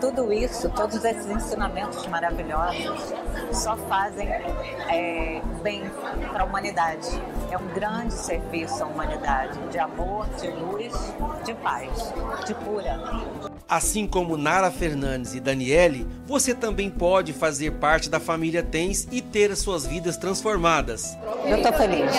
tudo 0.00 0.32
isso, 0.32 0.68
todos 0.70 1.04
esses 1.04 1.26
ensinamentos 1.26 2.06
maravilhosos, 2.06 3.12
só 3.52 3.76
fazem 3.76 4.26
é, 4.28 5.42
bem 5.62 5.82
para 6.32 6.42
a 6.42 6.46
humanidade. 6.46 7.06
É 7.50 7.58
um 7.58 7.66
grande 7.68 8.14
serviço 8.14 8.82
à 8.82 8.86
humanidade, 8.86 9.58
de 9.70 9.78
amor, 9.78 10.26
de 10.40 10.48
luz, 10.48 10.92
de 11.44 11.54
paz, 11.54 12.12
de 12.46 12.54
cura. 12.54 12.98
Assim 13.68 14.06
como 14.06 14.36
Nara 14.36 14.70
Fernandes 14.70 15.34
e 15.34 15.40
Daniele, 15.40 16.06
você 16.26 16.54
também 16.54 16.90
pode 16.90 17.32
fazer 17.32 17.72
parte 17.72 18.10
da 18.10 18.18
família 18.18 18.62
Tens 18.62 19.06
e 19.12 19.20
ter 19.22 19.52
as 19.52 19.60
suas 19.60 19.86
vidas 19.86 20.16
transformadas. 20.16 21.16
Eu 21.44 21.58
estou 21.58 21.72
feliz. 21.74 22.10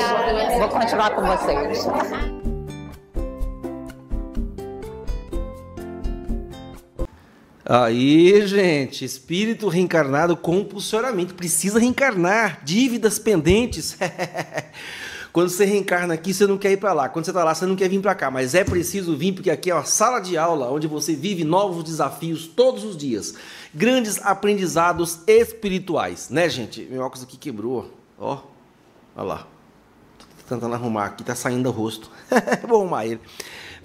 Vou 0.58 0.70
continuar 0.70 1.10
com 1.12 1.22
vocês. 1.24 2.61
Aí, 7.63 8.45
gente, 8.47 9.06
espírito 9.06 9.67
reencarnado 9.67 10.36
compulsoriamente 10.36 11.34
precisa 11.34 11.80
reencarnar, 11.80 12.62
dívidas 12.63 13.19
pendentes. 13.19 13.97
Quando 15.32 15.50
você 15.50 15.63
reencarna 15.63 16.13
aqui, 16.13 16.34
você 16.34 16.45
não 16.45 16.58
quer 16.58 16.71
ir 16.71 16.78
para 16.78 16.91
lá. 16.91 17.08
Quando 17.08 17.24
você 17.24 17.32
está 17.32 17.43
lá, 17.43 17.56
você 17.56 17.65
não 17.65 17.76
quer 17.76 17.88
vir 17.88 18.02
para 18.02 18.13
cá. 18.13 18.30
Mas 18.30 18.54
é 18.54 18.65
preciso 18.65 19.15
vir, 19.15 19.32
porque 19.32 19.50
aqui 19.50 19.71
é 19.71 19.74
uma 19.74 19.86
sala 19.86 20.19
de 20.19 20.38
aula 20.38 20.69
onde 20.69 20.88
você 20.88 21.15
vive 21.15 21.45
novos 21.45 21.86
desafios 21.86 22.47
todos 22.47 22.84
os 22.84 22.97
dias. 22.97 23.36
Grandes 23.74 24.19
aprendizados 24.26 25.19
espirituais, 25.26 26.30
né, 26.30 26.50
gente? 26.50 26.82
Meu 26.91 27.04
óculos 27.04 27.24
aqui 27.24 27.38
quebrou. 27.38 27.93
Ó, 28.19 28.41
olha 29.15 29.26
lá. 29.26 29.47
Tô 30.19 30.56
tentando 30.56 30.76
arrumar 30.76 31.06
aqui, 31.06 31.24
tá 31.24 31.36
saindo 31.36 31.69
o 31.69 31.71
rosto. 31.71 32.12
Vou 32.67 32.82
arrumar 32.82 33.06
ele. 33.06 33.21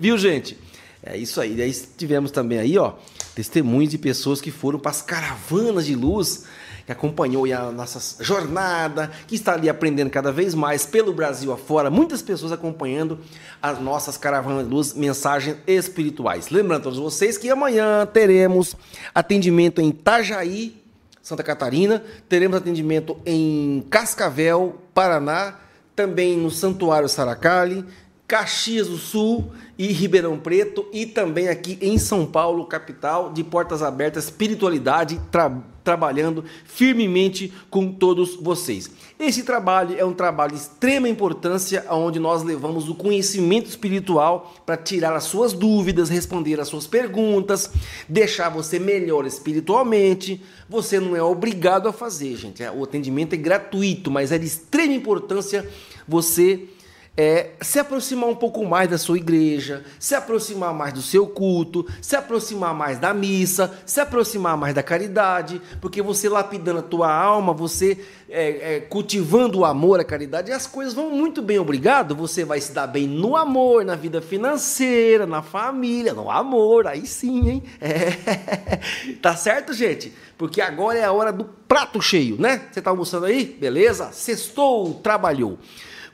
Viu, 0.01 0.19
gente? 0.19 0.59
É 1.01 1.17
isso 1.17 1.41
aí. 1.41 1.55
Daí 1.55 1.73
tivemos 1.97 2.33
também 2.33 2.59
aí, 2.59 2.77
ó 2.77 2.95
testemunhos 3.37 3.91
de 3.91 3.99
pessoas 3.99 4.41
que 4.41 4.51
foram 4.51 4.79
para 4.79 4.91
as 4.91 5.03
caravanas 5.03 5.85
de 5.85 5.95
luz, 5.95 6.45
que 6.87 6.91
acompanhou 6.91 7.45
a 7.53 7.71
nossa 7.71 8.25
jornada, 8.25 9.11
que 9.27 9.35
está 9.35 9.53
ali 9.53 9.69
aprendendo 9.69 10.09
cada 10.09 10.33
vez 10.33 10.55
mais 10.55 10.87
pelo 10.87 11.13
Brasil 11.13 11.53
afora, 11.53 11.91
muitas 11.91 12.23
pessoas 12.23 12.51
acompanhando 12.51 13.19
as 13.61 13.79
nossas 13.79 14.17
caravanas 14.17 14.65
de 14.65 14.71
luz, 14.71 14.95
mensagens 14.95 15.59
espirituais. 15.67 16.49
Lembrando 16.49 16.81
a 16.81 16.85
todos 16.85 16.99
vocês 16.99 17.37
que 17.37 17.51
amanhã 17.51 18.07
teremos 18.07 18.75
atendimento 19.15 19.83
em 19.83 19.91
Itajaí, 19.91 20.83
Santa 21.21 21.43
Catarina, 21.43 22.03
teremos 22.31 22.57
atendimento 22.57 23.19
em 23.27 23.85
Cascavel, 23.91 24.81
Paraná, 24.95 25.59
também 25.95 26.39
no 26.39 26.51
Santuário 26.51 27.09
Saracali, 27.09 27.85
Caxias 28.27 28.89
do 28.89 28.99
Sul 28.99 29.53
e 29.79 29.87
Ribeirão 29.89 30.39
Preto 30.39 30.87
e 30.93 31.07
também 31.07 31.49
aqui 31.49 31.79
em 31.81 31.97
São 31.97 32.27
Paulo, 32.27 32.67
capital 32.67 33.33
de 33.33 33.45
portas 33.45 33.83
abertas, 33.83 34.25
espiritualidade, 34.25 35.21
tra 35.31 35.63
trabalhando 35.85 36.45
firmemente 36.65 37.53
com 37.71 37.93
todos 37.93 38.35
vocês. 38.35 38.91
Esse 39.21 39.45
trabalho 39.45 39.95
é 39.97 40.05
um 40.05 40.13
trabalho 40.13 40.51
de 40.51 40.59
extrema 40.59 41.09
importância, 41.09 41.87
onde 41.89 42.19
nós 42.19 42.43
levamos 42.43 42.89
o 42.89 42.95
conhecimento 42.97 43.69
espiritual 43.69 44.53
para 44.67 44.77
tirar 44.77 45.15
as 45.15 45.23
suas 45.23 45.53
dúvidas, 45.53 46.09
responder 46.09 46.59
as 46.59 46.67
suas 46.67 46.89
perguntas, 46.89 47.71
deixar 48.09 48.49
você 48.49 48.81
melhor 48.81 49.27
espiritualmente. 49.27 50.43
Você 50.69 50.99
não 50.99 51.15
é 51.15 51.23
obrigado 51.23 51.89
a 51.89 51.93
fazer, 51.93 52.35
gente. 52.35 52.65
O 52.65 52.83
atendimento 52.83 53.35
é 53.35 53.37
gratuito, 53.37 54.11
mas 54.11 54.33
é 54.33 54.39
de 54.39 54.47
extrema 54.47 54.93
importância 54.93 55.71
você 56.09 56.69
é, 57.17 57.51
se 57.63 57.79
aproximar 57.79 58.29
um 58.29 58.35
pouco 58.35 58.65
mais 58.65 58.91
da 58.91 58.99
sua 58.99 59.17
igreja, 59.17 59.85
se 59.99 60.15
aproximar 60.15 60.75
mais 60.75 60.93
do 60.93 61.01
seu 61.01 61.27
culto, 61.27 61.87
se 62.03 62.15
aproximar 62.15 62.75
mais 62.75 62.99
da 62.99 63.15
missa, 63.15 63.73
se 63.87 64.01
aproximar 64.01 64.57
mais 64.57 64.75
da 64.75 64.83
caridade, 64.83 65.61
porque 65.81 66.03
você 66.03 66.29
lapidando 66.29 66.81
a 66.81 66.83
tua 66.83 67.11
alma, 67.11 67.55
você 67.55 67.99
é, 68.29 68.77
é, 68.77 68.81
cultivando 68.81 69.61
o 69.61 69.65
amor, 69.65 69.99
a 69.99 70.05
caridade, 70.05 70.53
as 70.53 70.67
coisas 70.67 70.93
vão 70.93 71.11
muito 71.11 71.41
bem, 71.41 71.59
obrigado. 71.59 72.15
Você 72.15 72.45
vai 72.45 72.61
se 72.61 72.73
dar 72.73 72.87
bem 72.87 73.07
no 73.07 73.37
amor, 73.37 73.85
na 73.85 73.95
vida 73.95 74.21
financeira, 74.21 75.27
na 75.27 75.43
família, 75.43 76.13
no 76.13 76.31
amor, 76.31 76.87
aí 76.87 77.07
sim, 77.07 77.49
hein? 77.49 77.63
É. 77.81 78.77
Tá 79.23 79.35
certo, 79.37 79.73
gente? 79.73 80.13
Porque 80.37 80.61
agora 80.61 80.99
é 80.99 81.05
a 81.05 81.13
hora 81.13 81.33
do 81.33 81.45
prato 81.45 82.01
cheio, 82.01 82.37
né? 82.39 82.63
Você 82.71 82.83
tá 82.83 82.91
almoçando 82.91 83.27
aí? 83.27 83.45
Beleza? 83.45 84.11
Sextou, 84.13 84.95
trabalhou. 84.95 85.59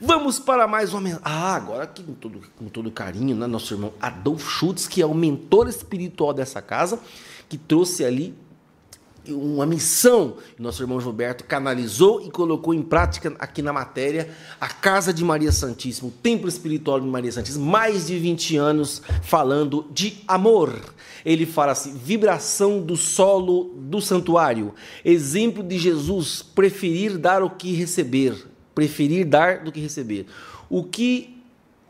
Vamos 0.05 0.41
para 0.41 0.67
mais 0.67 0.93
uma. 0.93 1.21
Ah, 1.23 1.55
agora 1.55 1.85
aqui 1.85 2.03
com 2.03 2.13
todo, 2.13 2.41
com 2.57 2.65
todo 2.67 2.91
carinho, 2.91 3.37
né? 3.37 3.47
Nosso 3.47 3.73
irmão 3.73 3.93
Adolfo 4.01 4.51
Schutz, 4.51 4.89
que 4.89 5.01
é 5.01 5.07
o 5.07 5.15
mentor 5.15 5.69
espiritual 5.69 6.35
dessa 6.35 6.61
casa, 6.61 6.99
que 7.49 7.57
trouxe 7.57 8.05
ali 8.05 8.35
uma 9.29 9.65
missão. 9.65 10.39
Nosso 10.59 10.83
irmão 10.83 11.01
Gilberto 11.01 11.45
canalizou 11.45 12.21
e 12.21 12.33
colocou 12.33 12.75
em 12.75 12.83
prática 12.83 13.33
aqui 13.39 13.63
na 13.63 13.73
matéria 13.73 14.29
a 14.61 14.67
Casa 14.67 15.15
de 15.15 15.23
Maria 15.23 15.53
Santíssima, 15.53 16.09
o 16.09 16.11
Templo 16.11 16.49
Espiritual 16.49 16.99
de 16.99 17.07
Maria 17.07 17.31
Santíssima, 17.31 17.65
mais 17.65 18.09
de 18.09 18.19
20 18.19 18.57
anos 18.57 19.01
falando 19.23 19.87
de 19.93 20.21
amor. 20.27 20.81
Ele 21.25 21.47
fala 21.47 21.71
assim: 21.71 21.95
vibração 21.95 22.83
do 22.83 22.97
solo 22.97 23.73
do 23.77 24.01
santuário, 24.01 24.75
exemplo 25.05 25.63
de 25.63 25.79
Jesus 25.79 26.43
preferir 26.43 27.17
dar 27.17 27.41
o 27.41 27.51
que 27.51 27.73
receber 27.73 28.51
preferir 28.75 29.27
dar 29.27 29.65
do 29.65 29.73
que 29.73 29.81
receber. 29.81 30.27
O 30.69 30.85
que 30.85 31.43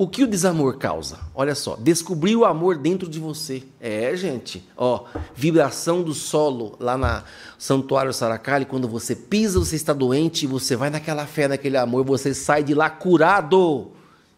o 0.03 0.09
que 0.09 0.25
o 0.25 0.27
desamor 0.27 0.79
causa? 0.79 1.19
Olha 1.33 1.55
só, 1.55 1.77
descobrir 1.77 2.35
o 2.35 2.45
amor 2.45 2.77
dentro 2.77 3.09
de 3.09 3.21
você. 3.21 3.63
É, 3.81 4.17
gente, 4.17 4.67
ó, 4.77 5.05
vibração 5.33 6.03
do 6.03 6.13
solo 6.13 6.75
lá 6.81 6.99
na 6.99 7.23
Santuário 7.57 8.13
Saracali, 8.13 8.65
quando 8.65 8.89
você 8.89 9.15
pisa, 9.15 9.61
você 9.61 9.77
está 9.77 9.93
doente, 9.93 10.45
você 10.45 10.75
vai 10.75 10.91
naquela 10.91 11.25
fé, 11.25 11.47
naquele 11.47 11.77
amor, 11.77 12.05
você 12.05 12.35
sai 12.35 12.65
de 12.65 12.75
lá 12.75 12.91
curado. 12.91 13.93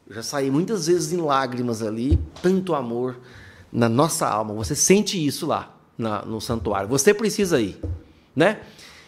Eu 0.06 0.16
já 0.16 0.22
saí 0.22 0.50
muitas 0.50 0.86
vezes 0.86 1.14
em 1.14 1.22
lágrimas 1.22 1.82
ali, 1.82 2.18
tanto 2.42 2.74
amor 2.74 3.16
na 3.72 3.88
nossa 3.88 4.28
alma. 4.28 4.52
Você 4.52 4.74
sente 4.74 5.24
isso 5.24 5.46
lá 5.46 5.74
na, 5.96 6.26
no 6.26 6.42
santuário. 6.42 6.88
Você 6.90 7.14
precisa 7.14 7.58
ir, 7.58 7.80
né? 8.36 8.60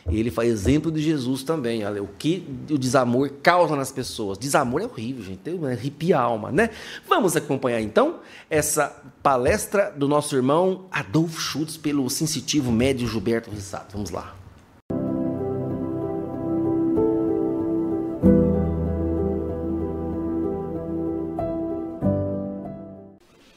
Ele 0.09 0.31
faz 0.31 0.49
exemplo 0.49 0.91
de 0.91 1.03
Jesus 1.03 1.43
também. 1.43 1.85
Olha, 1.85 2.03
o 2.03 2.07
que 2.07 2.47
o 2.71 2.79
desamor 2.79 3.31
causa 3.43 3.75
nas 3.75 3.91
pessoas. 3.91 4.39
Desamor 4.39 4.81
é 4.81 4.85
horrível, 4.85 5.25
gente. 5.25 5.41
Arrepia 5.67 6.19
a 6.19 6.23
alma, 6.23 6.53
né? 6.53 6.71
Vamos 7.09 7.35
acompanhar 7.37 7.81
então 7.81 8.21
essa 8.49 9.03
palestra 9.23 9.91
do 9.91 10.07
nosso 10.07 10.37
irmão 10.37 10.87
Adolfo 10.91 11.41
Schutz 11.41 11.77
pelo 11.77 12.09
sensitivo 12.09 12.71
médio 12.71 13.09
Gilberto 13.09 13.51
Rissato. 13.51 13.93
Vamos 13.93 14.11
lá. 14.11 14.35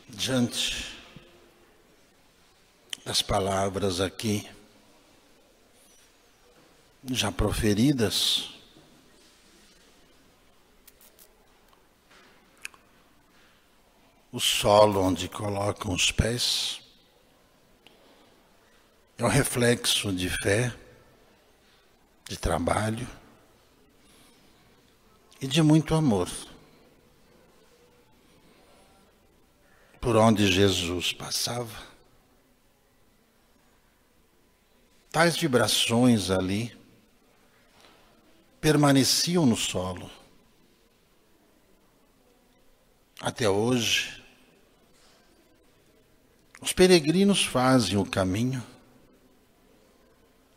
Diante 0.09 0.85
das 3.05 3.21
palavras 3.21 4.01
aqui 4.01 4.45
já 7.05 7.31
proferidas, 7.31 8.49
o 14.31 14.39
solo 14.39 15.01
onde 15.01 15.27
colocam 15.27 15.93
os 15.93 16.11
pés 16.11 16.81
é 19.17 19.23
um 19.23 19.27
reflexo 19.27 20.13
de 20.13 20.29
fé, 20.29 20.73
de 22.27 22.37
trabalho 22.37 23.07
e 25.41 25.47
de 25.47 25.61
muito 25.61 25.95
amor. 25.95 26.29
Por 29.99 30.15
onde 30.15 30.49
Jesus 30.49 31.11
passava, 31.11 31.83
tais 35.11 35.35
vibrações 35.35 36.29
ali 36.29 36.78
permaneciam 38.59 39.45
no 39.45 39.55
solo. 39.55 40.09
Até 43.21 43.49
hoje, 43.49 44.23
os 46.61 46.73
peregrinos 46.73 47.43
fazem 47.43 47.97
o 47.97 48.05
caminho 48.05 48.63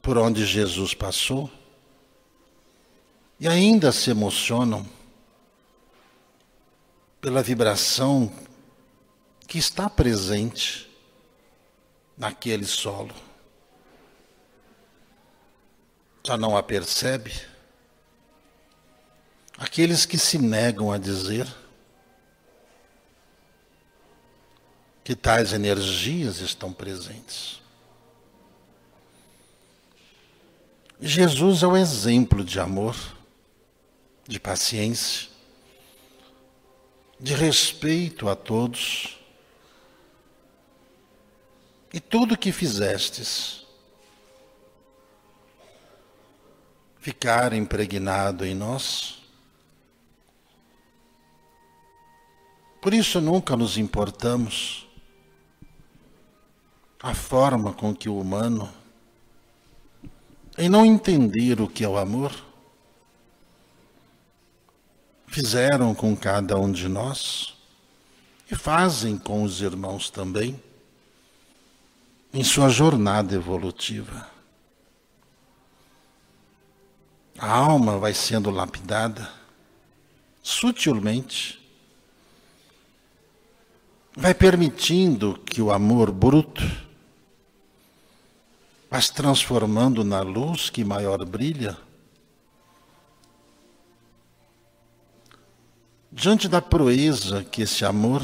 por 0.01 0.19
onde 0.19 0.45
Jesus 0.45 0.95
passou 0.95 1.51
e 3.39 3.47
ainda 3.47 3.91
se 3.93 4.11
emocionam 4.11 4.87
pela 7.21 7.43
vibração 7.43 8.33
que 9.47 9.59
está 9.59 9.89
presente 9.89 10.91
naquele 12.17 12.65
solo. 12.65 13.15
Já 16.25 16.37
não 16.37 16.57
a 16.57 16.63
percebe? 16.63 17.52
Aqueles 19.63 20.05
que 20.05 20.19
se 20.19 20.39
negam 20.39 20.91
a 20.91 20.99
dizer 20.99 21.47
que 25.05 25.15
tais 25.15 25.53
energias 25.53 26.41
estão 26.41 26.73
presentes. 26.73 27.63
Jesus 31.01 31.63
é 31.63 31.67
o 31.69 31.77
exemplo 31.77 32.43
de 32.43 32.59
amor, 32.59 32.97
de 34.27 34.41
paciência, 34.41 35.29
de 37.21 37.33
respeito 37.33 38.29
a 38.29 38.35
todos. 38.35 39.17
E 41.95 42.01
tudo 42.01 42.37
que 42.37 42.51
fizestes 42.51 43.65
ficar 46.99 47.53
impregnado 47.53 48.45
em 48.45 48.57
nós 48.57 49.22
Por 52.83 52.93
isso 52.93 53.21
nunca 53.21 53.57
nos 53.57 53.79
importamos 53.79 54.89
a 57.01 57.15
forma 57.15 57.73
com 57.73 57.95
que 57.95 58.09
o 58.09 58.19
humano, 58.19 58.69
em 60.59 60.69
não 60.69 60.85
entender 60.85 61.61
o 61.61 61.69
que 61.69 61.85
é 61.85 61.89
o 61.89 61.97
amor, 61.97 62.35
fizeram 65.29 65.95
com 65.95 66.17
cada 66.17 66.59
um 66.59 66.73
de 66.73 66.89
nós 66.89 67.55
e 68.51 68.57
fazem 68.57 69.17
com 69.17 69.45
os 69.45 69.61
irmãos 69.61 70.11
também 70.11 70.61
em 72.35 72.43
sua 72.43 72.69
jornada 72.69 73.33
evolutiva. 73.33 74.29
A 77.39 77.49
alma 77.49 77.97
vai 77.97 78.13
sendo 78.13 78.51
lapidada 78.51 79.33
sutilmente 80.43 81.62
vai 84.15 84.35
permitindo 84.35 85.39
que 85.39 85.63
o 85.63 85.73
amor 85.73 86.11
bruto 86.11 86.63
vá 88.91 89.01
se 89.01 89.13
transformando 89.13 90.05
na 90.05 90.21
luz 90.21 90.69
que 90.69 90.85
maior 90.85 91.25
brilha. 91.25 91.77
Diante 96.11 96.47
da 96.47 96.61
proeza 96.61 97.43
que 97.43 97.63
esse 97.63 97.87
amor 97.87 98.23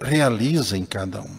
realiza 0.00 0.76
em 0.76 0.86
cada 0.86 1.20
um. 1.20 1.38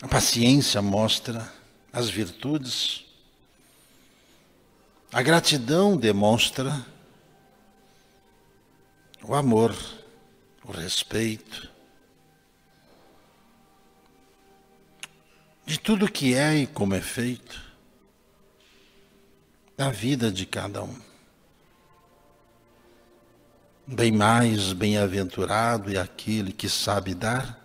A 0.00 0.08
paciência 0.08 0.80
mostra 0.80 1.52
as 1.92 2.08
virtudes, 2.08 3.04
a 5.12 5.22
gratidão 5.22 5.96
demonstra 5.96 6.84
o 9.26 9.34
amor, 9.34 9.74
o 10.64 10.72
respeito, 10.72 11.70
de 15.64 15.78
tudo 15.78 16.10
que 16.10 16.34
é 16.34 16.56
e 16.58 16.66
como 16.66 16.94
é 16.94 17.00
feito, 17.00 17.62
da 19.76 19.90
vida 19.90 20.30
de 20.30 20.44
cada 20.44 20.82
um. 20.82 20.96
Bem 23.86 24.12
mais 24.12 24.72
bem-aventurado 24.72 25.92
é 25.92 25.98
aquele 25.98 26.52
que 26.52 26.68
sabe 26.68 27.14
dar 27.14 27.60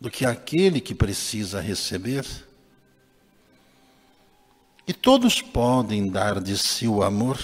do 0.00 0.10
que 0.10 0.24
aquele 0.24 0.80
que 0.80 0.94
precisa 0.94 1.60
receber. 1.60 2.24
E 4.86 4.92
todos 4.92 5.42
podem 5.42 6.08
dar 6.08 6.40
de 6.40 6.56
si 6.56 6.86
o 6.86 7.02
amor 7.02 7.38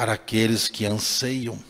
para 0.00 0.14
aqueles 0.14 0.66
que 0.66 0.86
anseiam 0.86 1.62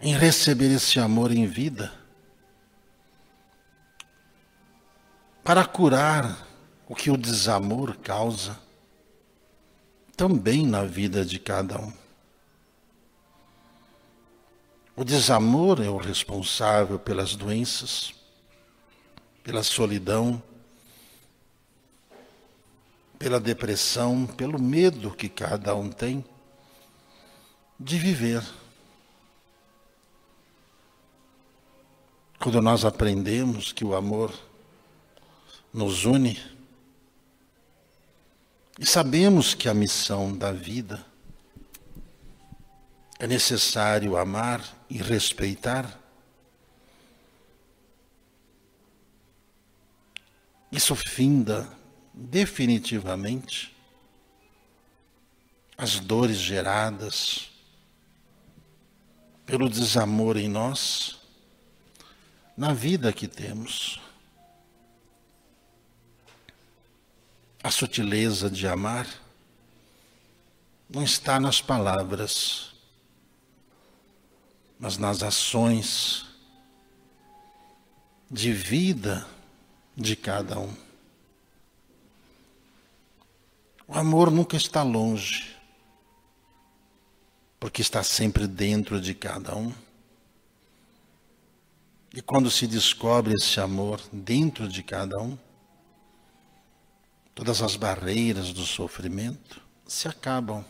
em 0.00 0.16
receber 0.16 0.72
esse 0.72 1.00
amor 1.00 1.32
em 1.32 1.48
vida, 1.48 1.92
para 5.42 5.66
curar 5.66 6.46
o 6.88 6.94
que 6.94 7.10
o 7.10 7.16
desamor 7.16 7.96
causa, 7.96 8.56
também 10.16 10.64
na 10.64 10.84
vida 10.84 11.24
de 11.24 11.40
cada 11.40 11.76
um. 11.80 11.92
O 14.94 15.02
desamor 15.02 15.82
é 15.82 15.88
o 15.88 15.96
responsável 15.96 17.00
pelas 17.00 17.34
doenças, 17.34 18.14
pela 19.42 19.64
solidão, 19.64 20.40
pela 23.18 23.40
depressão, 23.40 24.26
pelo 24.26 24.60
medo 24.60 25.10
que 25.10 25.28
cada 25.28 25.74
um 25.74 25.90
tem 25.90 26.24
de 27.78 27.98
viver. 27.98 28.42
Quando 32.38 32.60
nós 32.60 32.84
aprendemos 32.84 33.72
que 33.72 33.84
o 33.84 33.94
amor 33.94 34.32
nos 35.72 36.04
une 36.04 36.38
e 38.78 38.84
sabemos 38.84 39.54
que 39.54 39.68
a 39.68 39.74
missão 39.74 40.36
da 40.36 40.50
vida 40.52 41.04
é 43.18 43.26
necessário 43.26 44.16
amar 44.16 44.60
e 44.90 44.98
respeitar, 44.98 45.98
isso 50.72 50.94
finda 50.96 51.68
definitivamente 52.14 53.74
as 55.76 55.98
dores 55.98 56.36
geradas 56.36 57.50
pelo 59.44 59.68
desamor 59.68 60.36
em 60.36 60.48
nós, 60.48 61.18
na 62.56 62.72
vida 62.72 63.12
que 63.12 63.26
temos. 63.26 64.00
A 67.62 67.70
sutileza 67.70 68.48
de 68.48 68.66
amar 68.66 69.08
não 70.88 71.02
está 71.02 71.40
nas 71.40 71.60
palavras, 71.60 72.74
mas 74.78 74.96
nas 74.96 75.22
ações 75.22 76.26
de 78.30 78.52
vida 78.52 79.26
de 79.96 80.14
cada 80.14 80.58
um. 80.58 80.83
O 83.86 83.98
amor 83.98 84.30
nunca 84.30 84.56
está 84.56 84.82
longe, 84.82 85.54
porque 87.60 87.82
está 87.82 88.02
sempre 88.02 88.46
dentro 88.46 89.00
de 89.00 89.14
cada 89.14 89.54
um. 89.54 89.72
E 92.14 92.22
quando 92.22 92.50
se 92.50 92.66
descobre 92.66 93.34
esse 93.34 93.60
amor 93.60 94.00
dentro 94.12 94.68
de 94.68 94.82
cada 94.82 95.20
um, 95.20 95.36
todas 97.34 97.60
as 97.60 97.76
barreiras 97.76 98.52
do 98.52 98.64
sofrimento 98.64 99.60
se 99.86 100.08
acabam. 100.08 100.64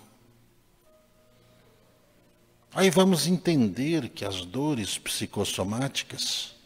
Aí 2.74 2.90
vamos 2.90 3.28
entender 3.28 4.08
que 4.08 4.24
as 4.24 4.44
dores 4.44 4.98
psicossomáticas 4.98 6.56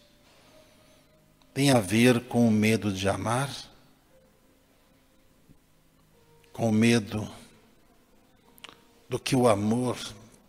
têm 1.52 1.70
a 1.70 1.80
ver 1.80 2.24
com 2.24 2.48
o 2.48 2.50
medo 2.50 2.90
de 2.90 3.06
amar 3.08 3.67
com 6.58 6.72
medo 6.72 7.30
do 9.08 9.16
que 9.16 9.36
o 9.36 9.46
amor 9.46 9.96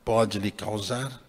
pode 0.03 0.39
lhe 0.39 0.49
causar 0.49 1.21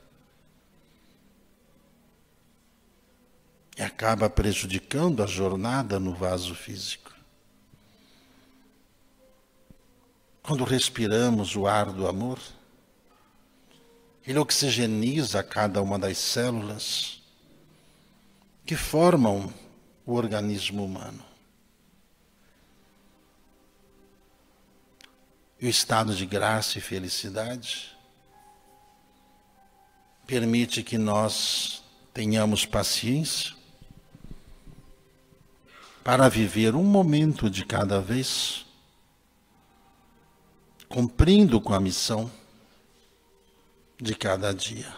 e 3.76 3.82
acaba 3.82 4.30
prejudicando 4.30 5.22
a 5.22 5.26
jornada 5.26 6.00
no 6.00 6.14
vaso 6.14 6.54
físico. 6.54 7.14
Quando 10.42 10.64
respiramos 10.64 11.54
o 11.56 11.66
ar 11.66 11.92
do 11.92 12.08
amor, 12.08 12.40
ele 14.26 14.38
oxigeniza 14.38 15.42
cada 15.42 15.82
uma 15.82 15.98
das 15.98 16.16
células 16.16 17.20
que 18.64 18.76
formam 18.76 19.52
o 20.06 20.14
organismo 20.14 20.82
humano. 20.82 21.22
E 25.60 25.66
o 25.66 25.68
estado 25.68 26.14
de 26.14 26.24
graça 26.24 26.78
e 26.78 26.80
felicidade 26.80 27.94
permite 30.26 30.82
que 30.82 30.96
nós 30.96 31.82
tenhamos 32.14 32.64
paciência 32.64 33.54
para 36.02 36.28
viver 36.28 36.74
um 36.74 36.82
momento 36.82 37.50
de 37.50 37.64
cada 37.64 38.00
vez, 38.00 38.64
cumprindo 40.88 41.60
com 41.60 41.74
a 41.74 41.80
missão 41.80 42.30
de 44.00 44.14
cada 44.14 44.54
dia. 44.54 44.92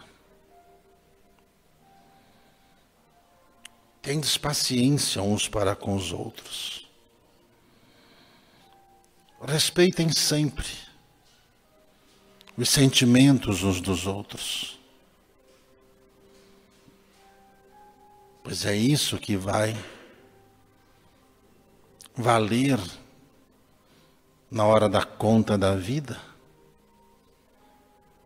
Tendes 4.00 4.38
paciência 4.38 5.22
uns 5.22 5.48
para 5.48 5.74
com 5.74 5.96
os 5.96 6.12
outros. 6.12 6.91
Respeitem 9.44 10.12
sempre 10.12 10.66
os 12.56 12.68
sentimentos 12.68 13.64
uns 13.64 13.80
dos 13.80 14.06
outros. 14.06 14.78
Pois 18.44 18.64
é 18.64 18.76
isso 18.76 19.18
que 19.18 19.36
vai 19.36 19.76
valer 22.14 22.78
na 24.48 24.64
hora 24.64 24.88
da 24.88 25.04
conta 25.04 25.58
da 25.58 25.74
vida, 25.74 26.20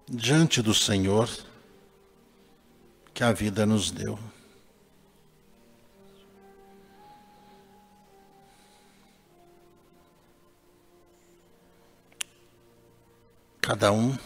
diante 0.06 0.60
do 0.60 0.74
Senhor 0.74 1.30
que 3.14 3.24
a 3.24 3.32
vida 3.32 3.64
nos 3.64 3.90
deu. 3.90 4.18
Cada 13.66 13.90
um 13.90 14.16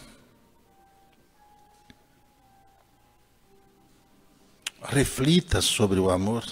reflita 4.82 5.62
sobre 5.62 5.98
o 5.98 6.10
amor 6.10 6.44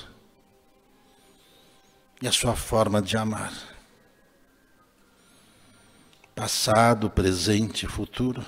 e 2.23 2.27
a 2.27 2.33
sua 2.33 2.57
forma 2.57 3.03
de 3.03 3.15
amar. 3.15 3.53
Passado, 6.35 7.11
presente 7.11 7.85
e 7.85 7.89
futuro. 7.91 8.43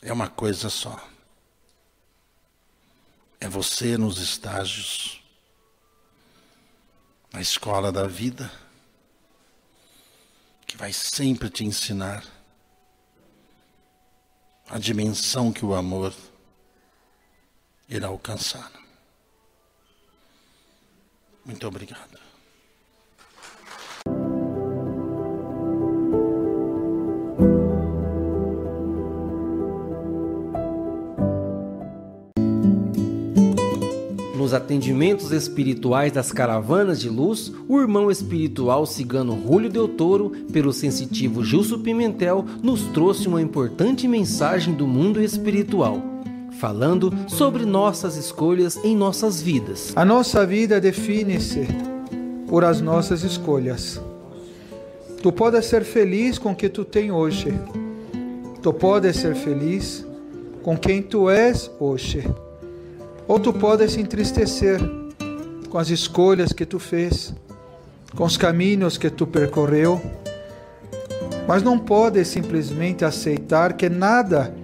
É 0.00 0.10
uma 0.10 0.30
coisa 0.30 0.70
só. 0.70 1.06
É 3.38 3.46
você 3.46 3.98
nos 3.98 4.16
estágios, 4.16 5.22
na 7.30 7.42
escola 7.42 7.92
da 7.92 8.06
vida 8.06 8.50
vai 10.78 10.92
sempre 10.92 11.50
te 11.50 11.64
ensinar 11.64 12.24
a 14.70 14.78
dimensão 14.78 15.52
que 15.52 15.64
o 15.64 15.74
amor 15.74 16.14
irá 17.88 18.06
alcançar. 18.06 18.70
Muito 21.44 21.66
obrigado. 21.66 22.27
Nos 34.48 34.54
atendimentos 34.54 35.30
espirituais 35.30 36.10
das 36.10 36.32
caravanas 36.32 36.98
de 36.98 37.10
luz, 37.10 37.52
o 37.68 37.78
irmão 37.78 38.10
espiritual 38.10 38.86
cigano 38.86 39.38
Julio 39.46 39.68
Del 39.68 39.88
Toro, 39.88 40.30
pelo 40.50 40.72
sensitivo 40.72 41.44
Gilson 41.44 41.80
Pimentel, 41.80 42.46
nos 42.62 42.84
trouxe 42.84 43.28
uma 43.28 43.42
importante 43.42 44.08
mensagem 44.08 44.72
do 44.72 44.86
mundo 44.86 45.20
espiritual, 45.20 46.02
falando 46.58 47.12
sobre 47.28 47.66
nossas 47.66 48.16
escolhas 48.16 48.82
em 48.82 48.96
nossas 48.96 49.42
vidas. 49.42 49.92
A 49.94 50.02
nossa 50.02 50.46
vida 50.46 50.80
define-se 50.80 51.68
por 52.48 52.64
as 52.64 52.80
nossas 52.80 53.22
escolhas. 53.24 54.00
Tu 55.22 55.30
podes 55.30 55.66
ser 55.66 55.84
feliz 55.84 56.38
com 56.38 56.52
o 56.52 56.56
que 56.56 56.70
tu 56.70 56.86
tem 56.86 57.12
hoje. 57.12 57.52
Tu 58.62 58.72
podes 58.72 59.14
ser 59.14 59.34
feliz 59.34 60.06
com 60.62 60.74
quem 60.74 61.02
tu 61.02 61.28
és 61.28 61.70
hoje 61.78 62.26
ou 63.28 63.38
tu 63.38 63.52
podes 63.52 63.92
se 63.92 64.00
entristecer 64.00 64.80
com 65.68 65.78
as 65.78 65.90
escolhas 65.90 66.52
que 66.52 66.64
tu 66.64 66.78
fez, 66.78 67.34
com 68.16 68.24
os 68.24 68.38
caminhos 68.38 68.96
que 68.96 69.10
tu 69.10 69.26
percorreu, 69.26 70.00
mas 71.46 71.62
não 71.62 71.78
pode 71.78 72.24
simplesmente 72.24 73.04
aceitar 73.04 73.74
que 73.74 73.90
nada 73.90 74.54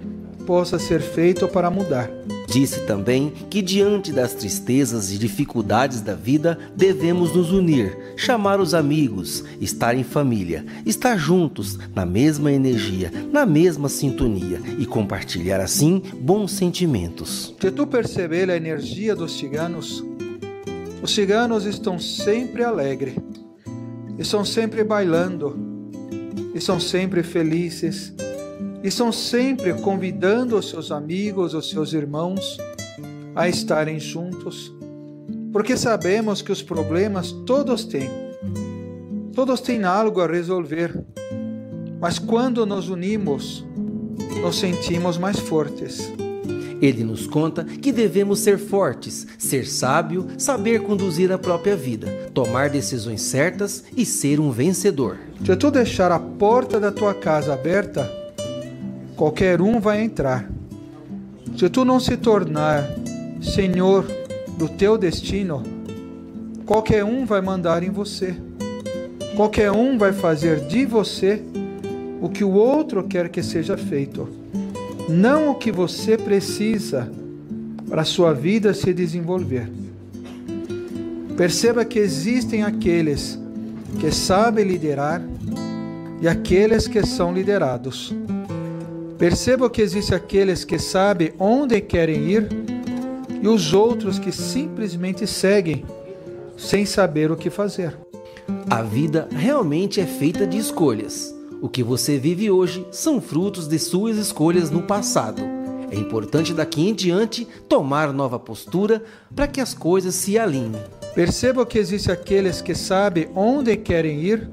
possa 0.47 0.79
ser 0.79 0.99
feito 0.99 1.47
para 1.47 1.69
mudar. 1.69 2.09
Disse 2.47 2.81
também 2.81 3.33
que, 3.49 3.61
diante 3.61 4.11
das 4.11 4.33
tristezas 4.33 5.11
e 5.11 5.17
dificuldades 5.17 6.01
da 6.01 6.13
vida, 6.13 6.57
devemos 6.75 7.35
nos 7.35 7.51
unir, 7.51 7.97
chamar 8.15 8.59
os 8.59 8.73
amigos, 8.73 9.43
estar 9.59 9.95
em 9.95 10.03
família, 10.03 10.65
estar 10.85 11.17
juntos, 11.17 11.77
na 11.93 12.05
mesma 12.05 12.51
energia, 12.51 13.11
na 13.31 13.45
mesma 13.45 13.89
sintonia 13.89 14.61
e 14.77 14.85
compartilhar 14.85 15.59
assim 15.59 16.01
bons 16.19 16.51
sentimentos. 16.51 17.55
Se 17.59 17.71
tu 17.71 17.87
perceber 17.87 18.49
a 18.49 18.55
energia 18.55 19.15
dos 19.15 19.37
ciganos, 19.37 20.03
os 21.01 21.13
ciganos 21.13 21.65
estão 21.65 21.99
sempre 21.99 22.63
alegres, 22.63 23.15
estão 24.17 24.45
sempre 24.45 24.83
bailando, 24.83 25.55
estão 26.53 26.79
sempre 26.79 27.21
felizes 27.21 28.13
estão 28.87 29.11
sempre 29.11 29.73
convidando 29.73 30.57
os 30.57 30.69
seus 30.69 30.91
amigos, 30.91 31.53
os 31.53 31.69
seus 31.69 31.93
irmãos 31.93 32.57
a 33.35 33.49
estarem 33.49 33.99
juntos, 33.99 34.73
porque 35.51 35.75
sabemos 35.75 36.41
que 36.41 36.51
os 36.51 36.61
problemas 36.61 37.31
todos 37.45 37.85
têm. 37.85 38.09
Todos 39.33 39.59
têm 39.59 39.83
algo 39.83 40.21
a 40.21 40.27
resolver. 40.27 41.03
Mas 41.99 42.19
quando 42.19 42.65
nos 42.65 42.87
unimos, 42.87 43.65
nos 44.41 44.59
sentimos 44.59 45.17
mais 45.17 45.39
fortes. 45.39 46.11
Ele 46.81 47.03
nos 47.03 47.25
conta 47.25 47.63
que 47.63 47.91
devemos 47.91 48.39
ser 48.39 48.57
fortes, 48.57 49.25
ser 49.37 49.65
sábio, 49.65 50.27
saber 50.37 50.83
conduzir 50.83 51.31
a 51.31 51.37
própria 51.37 51.75
vida, 51.75 52.07
tomar 52.33 52.69
decisões 52.69 53.21
certas 53.21 53.83
e 53.95 54.05
ser 54.05 54.39
um 54.39 54.51
vencedor. 54.51 55.17
Se 55.43 55.55
tu 55.55 55.71
deixar 55.71 56.11
a 56.11 56.19
porta 56.19 56.79
da 56.79 56.91
tua 56.91 57.13
casa 57.13 57.53
aberta, 57.53 58.24
qualquer 59.15 59.61
um 59.61 59.79
vai 59.79 60.01
entrar. 60.03 60.49
Se 61.57 61.69
tu 61.69 61.85
não 61.85 61.99
se 61.99 62.17
tornar 62.17 62.83
senhor 63.41 64.05
do 64.57 64.67
teu 64.67 64.97
destino, 64.97 65.63
qualquer 66.65 67.03
um 67.03 67.25
vai 67.25 67.41
mandar 67.41 67.83
em 67.83 67.89
você. 67.89 68.35
Qualquer 69.35 69.71
um 69.71 69.97
vai 69.97 70.13
fazer 70.13 70.61
de 70.61 70.85
você 70.85 71.41
o 72.21 72.29
que 72.29 72.43
o 72.43 72.51
outro 72.51 73.03
quer 73.03 73.29
que 73.29 73.43
seja 73.43 73.77
feito, 73.77 74.27
não 75.09 75.51
o 75.51 75.55
que 75.55 75.71
você 75.71 76.17
precisa 76.17 77.11
para 77.89 78.01
a 78.01 78.05
sua 78.05 78.33
vida 78.33 78.73
se 78.73 78.93
desenvolver. 78.93 79.69
Perceba 81.37 81.83
que 81.83 81.99
existem 81.99 82.63
aqueles 82.63 83.37
que 83.99 84.09
sabem 84.09 84.65
liderar 84.65 85.21
e 86.21 86.27
aqueles 86.27 86.87
que 86.87 87.05
são 87.05 87.33
liderados. 87.33 88.13
Perceba 89.17 89.69
que 89.69 89.81
existe 89.81 90.13
aqueles 90.13 90.65
que 90.65 90.77
sabem 90.77 91.31
onde 91.39 91.79
querem 91.79 92.29
ir 92.29 92.49
e 93.41 93.47
os 93.47 93.73
outros 93.73 94.19
que 94.19 94.31
simplesmente 94.31 95.25
seguem 95.25 95.85
sem 96.57 96.85
saber 96.85 97.31
o 97.31 97.37
que 97.37 97.49
fazer. 97.49 97.97
A 98.69 98.81
vida 98.81 99.29
realmente 99.31 100.01
é 100.01 100.05
feita 100.05 100.45
de 100.45 100.57
escolhas. 100.57 101.33
O 101.61 101.69
que 101.69 101.81
você 101.81 102.17
vive 102.17 102.51
hoje 102.51 102.85
são 102.91 103.21
frutos 103.21 103.67
de 103.67 103.79
suas 103.79 104.17
escolhas 104.17 104.69
no 104.69 104.81
passado. 104.81 105.41
É 105.89 105.95
importante 105.95 106.53
daqui 106.53 106.89
em 106.89 106.93
diante 106.93 107.47
tomar 107.69 108.11
nova 108.11 108.37
postura 108.37 109.01
para 109.33 109.47
que 109.47 109.61
as 109.61 109.73
coisas 109.73 110.13
se 110.13 110.37
alinhem. 110.37 110.83
Perceba 111.13 111.65
que 111.65 111.79
existe 111.79 112.11
aqueles 112.11 112.61
que 112.61 112.75
sabem 112.75 113.29
onde 113.33 113.77
querem 113.77 114.19
ir 114.19 114.49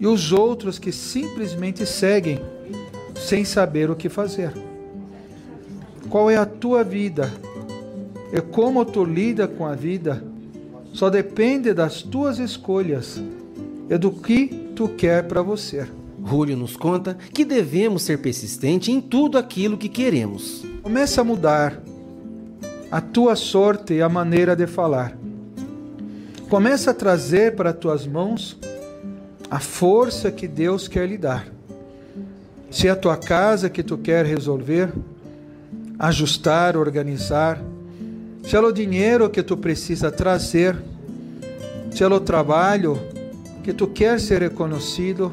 e 0.00 0.06
os 0.06 0.32
outros 0.32 0.80
que 0.80 0.90
simplesmente 0.90 1.86
seguem 1.86 2.40
sem 3.18 3.44
saber 3.44 3.90
o 3.90 3.96
que 3.96 4.08
fazer. 4.08 4.52
Qual 6.08 6.30
é 6.30 6.36
a 6.36 6.46
tua 6.46 6.82
vida? 6.82 7.32
E 8.32 8.40
como 8.40 8.84
tu 8.84 9.04
lida 9.04 9.46
com 9.48 9.66
a 9.66 9.74
vida 9.74 10.22
só 10.92 11.10
depende 11.10 11.72
das 11.72 12.02
tuas 12.02 12.38
escolhas 12.38 13.22
e 13.88 13.98
do 13.98 14.10
que 14.10 14.46
tu 14.74 14.88
quer 14.88 15.26
para 15.28 15.42
você. 15.42 15.86
Julio 16.24 16.56
nos 16.56 16.76
conta 16.76 17.16
que 17.32 17.44
devemos 17.44 18.02
ser 18.02 18.18
persistentes 18.18 18.88
em 18.88 19.00
tudo 19.00 19.38
aquilo 19.38 19.78
que 19.78 19.88
queremos. 19.88 20.64
Começa 20.82 21.20
a 21.20 21.24
mudar 21.24 21.80
a 22.90 23.00
tua 23.00 23.36
sorte 23.36 23.94
e 23.94 24.02
a 24.02 24.08
maneira 24.08 24.56
de 24.56 24.66
falar. 24.66 25.16
Começa 26.48 26.90
a 26.90 26.94
trazer 26.94 27.54
para 27.54 27.72
tuas 27.72 28.06
mãos 28.06 28.58
a 29.50 29.60
força 29.60 30.30
que 30.30 30.48
Deus 30.48 30.88
quer 30.88 31.08
lhe 31.08 31.18
dar. 31.18 31.57
Se 32.70 32.86
é 32.86 32.90
a 32.90 32.96
tua 32.96 33.16
casa 33.16 33.70
que 33.70 33.82
tu 33.82 33.96
quer 33.96 34.26
resolver, 34.26 34.92
ajustar, 35.98 36.76
organizar, 36.76 37.60
se 38.44 38.56
é 38.56 38.60
o 38.60 38.72
dinheiro 38.72 39.28
que 39.30 39.42
tu 39.42 39.56
precisa 39.56 40.10
trazer, 40.10 40.76
se 41.90 42.02
é 42.02 42.06
o 42.06 42.20
trabalho 42.20 42.98
que 43.62 43.72
tu 43.72 43.86
quer 43.86 44.20
ser 44.20 44.40
reconhecido, 44.42 45.32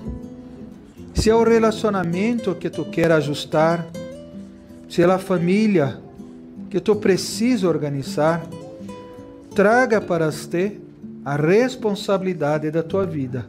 se 1.14 1.30
é 1.30 1.36
o 1.36 1.44
relacionamento 1.44 2.56
que 2.56 2.70
tu 2.70 2.84
quer 2.86 3.12
ajustar, 3.12 3.86
se 4.90 5.02
é 5.02 5.06
a 5.06 5.18
família 5.18 5.98
que 6.70 6.80
tu 6.80 6.96
precisa 6.96 7.68
organizar, 7.68 8.46
traga 9.54 10.02
para 10.02 10.30
ti 10.32 10.80
a 11.24 11.36
responsabilidade 11.36 12.70
da 12.70 12.84
tua 12.84 13.06
vida. 13.06 13.46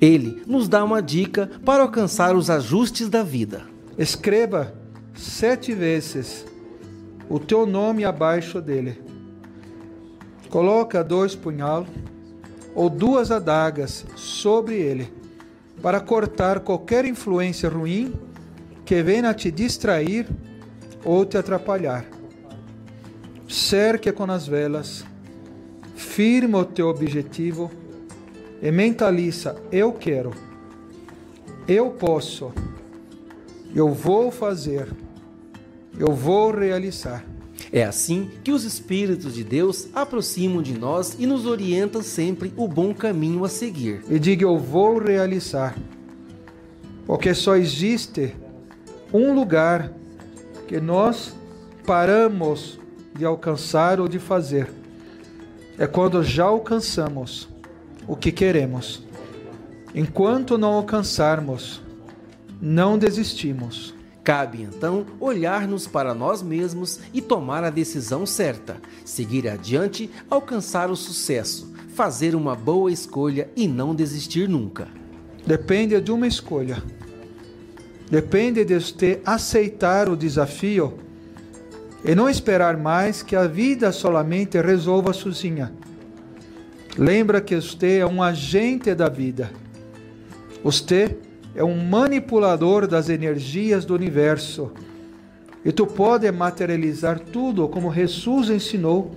Ele 0.00 0.42
nos 0.46 0.68
dá 0.68 0.84
uma 0.84 1.02
dica 1.02 1.50
para 1.64 1.82
alcançar 1.82 2.36
os 2.36 2.48
ajustes 2.50 3.08
da 3.08 3.22
vida. 3.22 3.62
Escreva 3.96 4.72
sete 5.14 5.74
vezes 5.74 6.46
o 7.28 7.38
teu 7.40 7.66
nome 7.66 8.04
abaixo 8.04 8.60
dele. 8.60 9.00
Coloca 10.48 11.02
dois 11.02 11.34
punhalos 11.34 11.88
ou 12.74 12.88
duas 12.88 13.30
adagas 13.30 14.06
sobre 14.14 14.76
ele 14.76 15.12
para 15.82 16.00
cortar 16.00 16.60
qualquer 16.60 17.04
influência 17.04 17.68
ruim 17.68 18.14
que 18.84 19.02
venha 19.02 19.34
te 19.34 19.50
distrair 19.50 20.28
ou 21.04 21.24
te 21.24 21.36
atrapalhar. 21.36 22.06
Cerque 23.48 24.12
com 24.12 24.30
as 24.30 24.46
velas, 24.46 25.04
firma 25.94 26.58
o 26.58 26.64
teu 26.64 26.88
objetivo 26.88 27.70
e 28.62 28.70
mentaliza: 28.70 29.56
eu 29.70 29.92
quero, 29.92 30.32
eu 31.66 31.90
posso, 31.90 32.52
eu 33.74 33.92
vou 33.92 34.30
fazer, 34.30 34.88
eu 35.98 36.12
vou 36.12 36.50
realizar. 36.50 37.24
É 37.70 37.84
assim 37.84 38.30
que 38.42 38.50
os 38.50 38.64
Espíritos 38.64 39.34
de 39.34 39.44
Deus 39.44 39.88
aproximam 39.94 40.62
de 40.62 40.72
nós 40.72 41.16
e 41.18 41.26
nos 41.26 41.44
orientam 41.44 42.02
sempre 42.02 42.52
o 42.56 42.66
bom 42.66 42.94
caminho 42.94 43.44
a 43.44 43.48
seguir. 43.48 44.02
E 44.08 44.18
diga: 44.18 44.44
Eu 44.44 44.58
vou 44.58 44.98
realizar, 44.98 45.76
porque 47.06 47.34
só 47.34 47.56
existe 47.56 48.34
um 49.12 49.34
lugar 49.34 49.92
que 50.66 50.80
nós 50.80 51.34
paramos 51.84 52.78
de 53.14 53.24
alcançar 53.24 54.00
ou 54.00 54.08
de 54.08 54.18
fazer. 54.18 54.70
É 55.76 55.86
quando 55.86 56.22
já 56.22 56.44
alcançamos 56.44 57.48
o 58.08 58.16
que 58.16 58.32
queremos. 58.32 59.06
Enquanto 59.94 60.58
não 60.58 60.72
alcançarmos, 60.72 61.82
não 62.60 62.98
desistimos. 62.98 63.94
Cabe 64.24 64.62
então 64.62 65.06
olhar-nos 65.20 65.86
para 65.86 66.14
nós 66.14 66.42
mesmos 66.42 67.00
e 67.14 67.20
tomar 67.20 67.64
a 67.64 67.70
decisão 67.70 68.26
certa, 68.26 68.76
seguir 69.04 69.48
adiante, 69.48 70.10
alcançar 70.28 70.90
o 70.90 70.96
sucesso, 70.96 71.72
fazer 71.94 72.34
uma 72.34 72.54
boa 72.54 72.92
escolha 72.92 73.48
e 73.56 73.66
não 73.66 73.94
desistir 73.94 74.48
nunca. 74.48 74.88
Depende 75.46 75.98
de 76.00 76.12
uma 76.12 76.26
escolha. 76.26 76.82
Depende 78.10 78.64
de 78.64 78.78
você 78.78 79.20
aceitar 79.24 80.08
o 80.08 80.16
desafio 80.16 80.98
e 82.04 82.14
não 82.14 82.28
esperar 82.28 82.76
mais 82.76 83.22
que 83.22 83.34
a 83.34 83.46
vida 83.46 83.92
solamente 83.92 84.60
resolva 84.60 85.12
sozinha. 85.12 85.72
Lembra 86.98 87.40
que 87.40 87.54
você 87.54 87.98
é 87.98 88.06
um 88.06 88.20
agente 88.20 88.92
da 88.92 89.08
vida. 89.08 89.52
Você 90.64 91.16
é 91.54 91.62
um 91.62 91.86
manipulador 91.86 92.88
das 92.88 93.08
energias 93.08 93.84
do 93.84 93.94
universo. 93.94 94.72
E 95.64 95.70
tu 95.70 95.86
pode 95.86 96.30
materializar 96.32 97.20
tudo 97.20 97.68
como 97.68 97.94
Jesus 97.94 98.50
ensinou. 98.50 99.14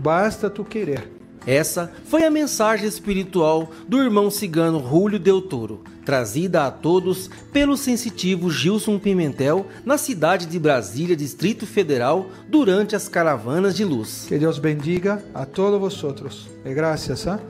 Basta 0.00 0.48
tu 0.48 0.64
querer. 0.64 1.17
Essa 1.46 1.90
foi 2.04 2.24
a 2.24 2.30
mensagem 2.30 2.86
espiritual 2.86 3.70
do 3.86 4.02
irmão 4.02 4.30
cigano 4.30 4.78
Rúlio 4.78 5.18
Del 5.18 5.40
Toro, 5.40 5.82
trazida 6.04 6.66
a 6.66 6.70
todos 6.70 7.30
pelo 7.52 7.76
sensitivo 7.76 8.50
Gilson 8.50 8.98
Pimentel 8.98 9.66
na 9.84 9.98
cidade 9.98 10.46
de 10.46 10.58
Brasília, 10.58 11.16
Distrito 11.16 11.66
Federal, 11.66 12.30
durante 12.48 12.96
as 12.96 13.08
caravanas 13.08 13.74
de 13.76 13.84
luz. 13.84 14.24
Que 14.28 14.38
Deus 14.38 14.58
bendiga 14.58 15.24
a 15.34 15.44
todos 15.44 15.80
vosotros. 15.80 16.48
E 16.64 16.72
graças, 16.72 17.26
¿ah? 17.26 17.40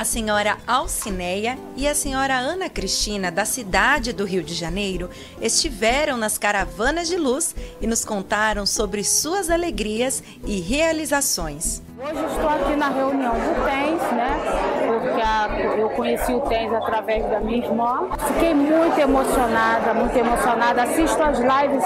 A 0.00 0.04
senhora 0.06 0.56
Alcineia 0.66 1.58
e 1.76 1.86
a 1.86 1.94
senhora 1.94 2.34
Ana 2.34 2.70
Cristina, 2.70 3.30
da 3.30 3.44
cidade 3.44 4.14
do 4.14 4.24
Rio 4.24 4.42
de 4.42 4.54
Janeiro, 4.54 5.10
estiveram 5.42 6.16
nas 6.16 6.38
caravanas 6.38 7.06
de 7.06 7.18
luz 7.18 7.54
e 7.82 7.86
nos 7.86 8.02
contaram 8.02 8.64
sobre 8.64 9.04
suas 9.04 9.50
alegrias 9.50 10.22
e 10.46 10.58
realizações. 10.58 11.82
Hoje 12.02 12.24
estou 12.32 12.48
aqui 12.48 12.76
na 12.76 12.88
reunião 12.88 13.34
do 13.34 13.54
TENS, 13.62 14.12
né? 14.12 14.40
Porque 14.86 15.80
eu 15.82 15.90
conheci 15.90 16.32
o 16.32 16.40
TENS 16.40 16.72
através 16.72 17.22
da 17.28 17.38
minha 17.40 17.58
irmã. 17.58 18.08
Fiquei 18.26 18.54
muito 18.54 18.98
emocionada, 18.98 19.92
muito 19.92 20.16
emocionada. 20.16 20.82
Assisto 20.84 21.22
as 21.22 21.38
lives 21.38 21.84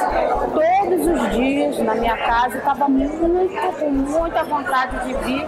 todos 0.55 1.07
os 1.09 1.37
dias 1.37 1.79
na 1.81 1.97
minha 1.97 2.17
casa. 2.17 2.59
Estava 2.59 2.87
muito, 2.87 3.19
com 3.81 3.91
muita 3.91 4.45
vontade 4.45 5.05
de 5.05 5.15
vir 5.25 5.45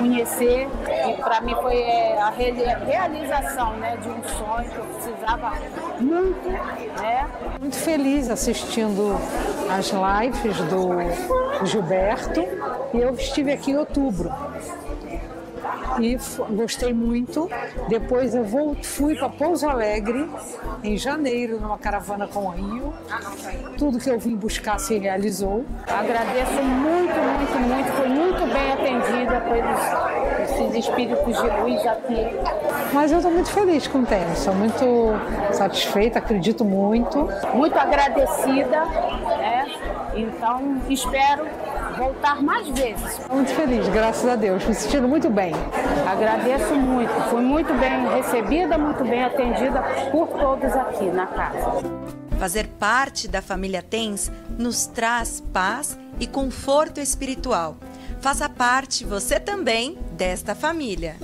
conhecer. 0.00 0.68
E 1.08 1.22
para 1.22 1.40
mim 1.40 1.54
foi 1.60 1.76
é, 1.76 2.18
a 2.20 2.30
realização 2.30 3.76
né, 3.76 3.96
de 3.98 4.08
um 4.08 4.22
sonho 4.24 4.70
que 4.70 4.76
eu 4.76 4.84
precisava 4.84 5.52
muito. 6.00 6.48
Né? 7.00 7.30
Muito 7.60 7.76
feliz 7.76 8.30
assistindo 8.30 9.16
as 9.70 9.90
lives 9.90 10.56
do 10.62 11.66
Gilberto. 11.66 12.40
E 12.94 12.98
eu 12.98 13.14
estive 13.14 13.52
aqui 13.52 13.72
em 13.72 13.76
outubro 13.76 14.30
e 16.02 16.18
gostei 16.50 16.92
muito. 16.92 17.48
Depois 17.88 18.34
eu 18.34 18.44
vou, 18.44 18.74
fui 18.82 19.14
para 19.14 19.28
Pouso 19.28 19.68
Alegre 19.68 20.28
em 20.82 20.96
janeiro 20.96 21.60
numa 21.60 21.78
caravana 21.78 22.26
com 22.26 22.46
o 22.46 22.50
Rio. 22.50 22.94
Tudo 23.76 23.98
que 23.98 24.10
eu 24.10 24.18
vim 24.18 24.36
buscar 24.36 24.78
se 24.78 24.98
realizou. 24.98 25.64
Agradeço 25.86 26.62
muito, 26.62 27.14
muito, 27.14 27.58
muito. 27.60 27.92
Fui 27.92 28.08
muito 28.08 28.52
bem 28.52 28.72
atendida 28.72 29.40
pelos 29.40 30.50
esses 30.50 30.86
espíritos 30.86 31.36
de 31.36 31.60
luz 31.60 31.86
aqui. 31.86 32.38
Mas 32.92 33.12
eu 33.12 33.18
estou 33.18 33.32
muito 33.32 33.50
feliz 33.50 33.86
com 33.86 34.00
o 34.00 34.06
tênis. 34.06 34.38
Sou 34.38 34.54
muito 34.54 34.84
satisfeita, 35.52 36.18
acredito 36.18 36.64
muito. 36.64 37.28
Muito 37.54 37.78
agradecida. 37.78 38.84
Né? 38.84 39.66
Então 40.14 40.80
espero 40.88 41.46
voltar 42.00 42.42
mais 42.42 42.66
vezes. 42.70 43.20
Muito 43.30 43.50
feliz, 43.50 43.86
graças 43.88 44.26
a 44.26 44.34
Deus, 44.34 44.64
me 44.64 44.74
sentindo 44.74 45.06
muito 45.06 45.28
bem. 45.28 45.52
Agradeço 46.10 46.74
muito, 46.74 47.12
fui 47.28 47.42
muito 47.42 47.74
bem 47.74 48.08
recebida, 48.16 48.78
muito 48.78 49.04
bem 49.04 49.22
atendida 49.22 49.82
por 50.10 50.28
todos 50.28 50.72
aqui 50.72 51.04
na 51.04 51.26
casa. 51.26 51.82
Fazer 52.38 52.68
parte 52.78 53.28
da 53.28 53.42
família 53.42 53.82
TENS 53.82 54.32
nos 54.58 54.86
traz 54.86 55.42
paz 55.52 55.98
e 56.18 56.26
conforto 56.26 57.00
espiritual. 57.00 57.76
Faça 58.22 58.48
parte 58.48 59.04
você 59.04 59.38
também 59.38 59.98
desta 60.12 60.54
família. 60.54 61.16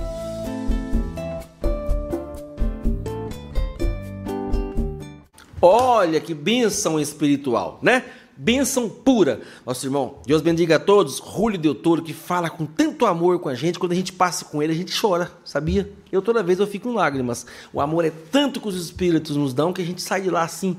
Olha 5.60 6.20
que 6.20 6.34
bênção 6.34 7.00
espiritual, 7.00 7.78
né? 7.80 8.04
Bênção 8.38 8.86
pura. 8.86 9.40
Nosso 9.64 9.86
irmão, 9.86 10.18
Deus 10.26 10.42
bendiga 10.42 10.76
a 10.76 10.78
todos. 10.78 11.18
Rúlio 11.18 11.58
Del 11.58 11.74
Toro, 11.74 12.02
que 12.02 12.12
fala 12.12 12.50
com 12.50 12.66
tanto 12.66 13.06
amor 13.06 13.38
com 13.38 13.48
a 13.48 13.54
gente. 13.54 13.78
Quando 13.78 13.92
a 13.92 13.94
gente 13.94 14.12
passa 14.12 14.44
com 14.44 14.62
ele, 14.62 14.74
a 14.74 14.76
gente 14.76 14.98
chora, 15.00 15.32
sabia? 15.42 15.90
Eu 16.12 16.20
toda 16.20 16.42
vez 16.42 16.58
eu 16.58 16.66
fico 16.66 16.90
em 16.90 16.94
lágrimas. 16.94 17.46
O 17.72 17.80
amor 17.80 18.04
é 18.04 18.12
tanto 18.30 18.60
que 18.60 18.68
os 18.68 18.76
espíritos 18.76 19.36
nos 19.36 19.54
dão 19.54 19.72
que 19.72 19.80
a 19.80 19.84
gente 19.86 20.02
sai 20.02 20.20
de 20.20 20.28
lá 20.28 20.42
assim, 20.42 20.76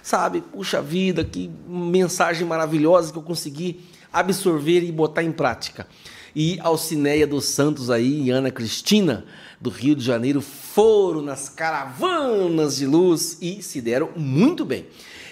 sabe? 0.00 0.40
Puxa 0.40 0.80
vida, 0.80 1.24
que 1.24 1.50
mensagem 1.66 2.46
maravilhosa 2.46 3.10
que 3.10 3.18
eu 3.18 3.22
consegui 3.22 3.80
absorver 4.12 4.84
e 4.84 4.92
botar 4.92 5.24
em 5.24 5.32
prática. 5.32 5.88
E 6.34 6.60
Alcineia 6.60 7.26
dos 7.26 7.46
Santos 7.46 7.90
aí 7.90 8.22
e 8.22 8.30
Ana 8.30 8.52
Cristina 8.52 9.24
do 9.60 9.68
Rio 9.68 9.96
de 9.96 10.04
Janeiro 10.04 10.40
foram 10.40 11.22
nas 11.22 11.48
caravanas 11.48 12.76
de 12.76 12.86
luz 12.86 13.36
e 13.42 13.60
se 13.62 13.80
deram 13.80 14.10
muito 14.16 14.64
bem 14.64 14.86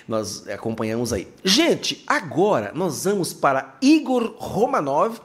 nós 0.08 0.48
acompanhamos 0.48 1.12
aí. 1.12 1.28
Gente, 1.44 2.02
agora 2.06 2.72
nós 2.74 3.04
vamos 3.04 3.34
para 3.34 3.76
Igor 3.82 4.34
Romanov, 4.38 5.20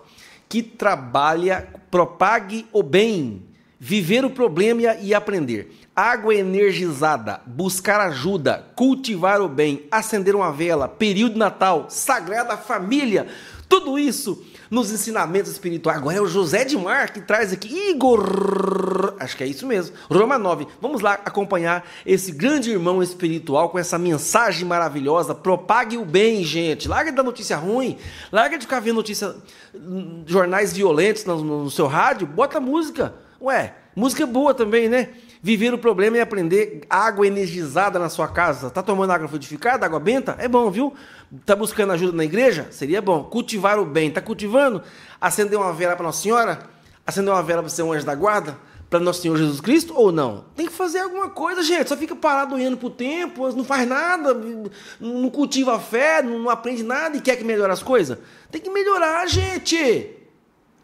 que 0.50 0.62
trabalha 0.62 1.70
Propague 1.90 2.68
o 2.74 2.84
Bem, 2.84 3.44
viver 3.80 4.26
o 4.26 4.30
problema 4.30 4.96
e 4.96 5.14
aprender. 5.14 5.72
Água 5.96 6.36
energizada, 6.36 7.42
buscar 7.46 8.02
ajuda, 8.02 8.68
cultivar 8.76 9.42
o 9.42 9.48
bem, 9.48 9.86
acender 9.92 10.36
uma 10.36 10.52
vela, 10.52 10.88
período 10.88 11.38
natal, 11.38 11.86
sagrada 11.88 12.58
família, 12.58 13.28
tudo 13.70 14.00
isso 14.00 14.44
nos 14.74 14.92
ensinamentos 14.92 15.52
espirituais. 15.52 16.00
Agora 16.00 16.18
é 16.18 16.22
o 16.22 16.28
José 16.28 16.66
de 16.66 16.76
Mar 16.76 17.12
que 17.12 17.22
traz 17.22 17.54
aqui 17.54 17.92
Igor, 17.92 19.14
acho 19.20 19.38
que 19.38 19.44
é 19.44 19.48
isso 19.48 19.68
mesmo, 19.68 19.96
Roma 20.10 20.40
9. 20.40 20.66
Vamos 20.82 21.02
lá 21.02 21.14
acompanhar 21.14 21.88
esse 22.04 22.32
grande 22.32 22.72
irmão 22.72 23.04
espiritual 23.04 23.70
com 23.70 23.78
essa 23.78 24.00
mensagem 24.00 24.66
maravilhosa. 24.66 25.36
Propague 25.36 25.96
o 25.96 26.04
bem, 26.04 26.44
gente. 26.44 26.88
Larga 26.88 27.12
da 27.12 27.22
notícia 27.22 27.56
ruim, 27.56 28.00
larga 28.32 28.58
de 28.58 28.66
ficar 28.66 28.80
vendo 28.80 28.96
notícia, 28.96 29.36
hum, 29.76 30.24
jornais 30.26 30.74
violentos 30.74 31.24
no, 31.24 31.44
no 31.44 31.70
seu 31.70 31.86
rádio, 31.86 32.26
bota 32.26 32.60
música. 32.60 33.14
Ué, 33.40 33.76
música 33.96 34.26
boa 34.26 34.56
também, 34.56 34.90
né? 34.90 35.10
Viver 35.46 35.74
o 35.74 35.78
problema 35.78 36.16
e 36.16 36.22
aprender 36.22 36.84
água 36.90 37.28
energizada 37.28 38.00
na 38.00 38.08
sua 38.08 38.30
casa. 38.30 38.70
Tá 38.70 38.82
tomando 38.82 39.12
água 39.12 39.28
frutificada, 39.28 39.86
água 39.86 40.00
benta? 40.00 40.38
É 40.40 40.48
bom, 40.48 40.72
viu? 40.72 40.94
Tá 41.46 41.54
buscando 41.54 41.92
ajuda 41.92 42.16
na 42.16 42.24
igreja? 42.24 42.70
Seria 42.72 43.02
bom. 43.02 43.26
Cultivar 43.26 43.78
o 43.78 43.86
bem. 43.86 44.10
Tá 44.10 44.22
cultivando? 44.22 44.82
Acender 45.20 45.60
uma 45.60 45.74
vela 45.74 45.98
para 45.98 46.06
Nossa 46.06 46.22
Senhora? 46.22 46.60
Acender 47.06 47.34
uma 47.34 47.44
vela 47.44 47.62
para 47.62 47.70
ser 47.70 47.84
um 47.84 47.92
anjo 47.92 48.06
da 48.06 48.16
guarda? 48.16 48.58
Para 48.90 49.02
Nosso 49.02 49.22
Senhor 49.22 49.36
Jesus 49.36 49.60
Cristo 49.60 49.94
ou 49.94 50.14
não? 50.14 50.46
Tem 50.56 50.66
que 50.66 50.72
fazer 50.72 51.00
alguma 51.00 51.30
coisa, 51.30 51.62
gente. 51.62 51.90
Só 51.90 51.98
fica 51.98 52.16
parado 52.16 52.56
olhando 52.56 52.78
pro 52.78 52.90
tempo, 52.90 53.52
não 53.54 53.66
faz 53.66 53.86
nada, 53.86 54.34
não 54.98 55.30
cultiva 55.30 55.76
a 55.76 55.80
fé, 55.80 56.24
não 56.24 56.50
aprende 56.50 56.84
nada 56.84 57.18
e 57.18 57.22
quer 57.22 57.36
que 57.36 57.44
melhore 57.44 57.74
as 57.74 57.84
coisas. 57.84 58.18
Tem 58.50 58.62
que 58.62 58.70
melhorar, 58.70 59.28
gente. 59.28 60.10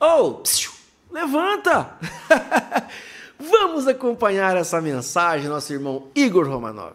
Oh, 0.02 0.34
psiu, 0.34 0.72
levanta! 1.10 1.98
Vamos 3.40 3.88
acompanhar 3.88 4.58
essa 4.58 4.82
mensagem, 4.82 5.48
nosso 5.48 5.72
irmão 5.72 6.08
Igor 6.14 6.46
Romanov. 6.46 6.94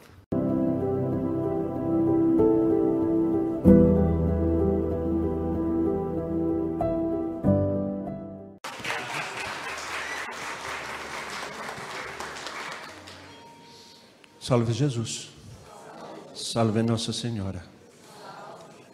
Salve 14.39 14.75
Jesus. 14.75 15.31
Salve 16.35 16.83
Nossa 16.83 17.15
Senhora. 17.15 17.65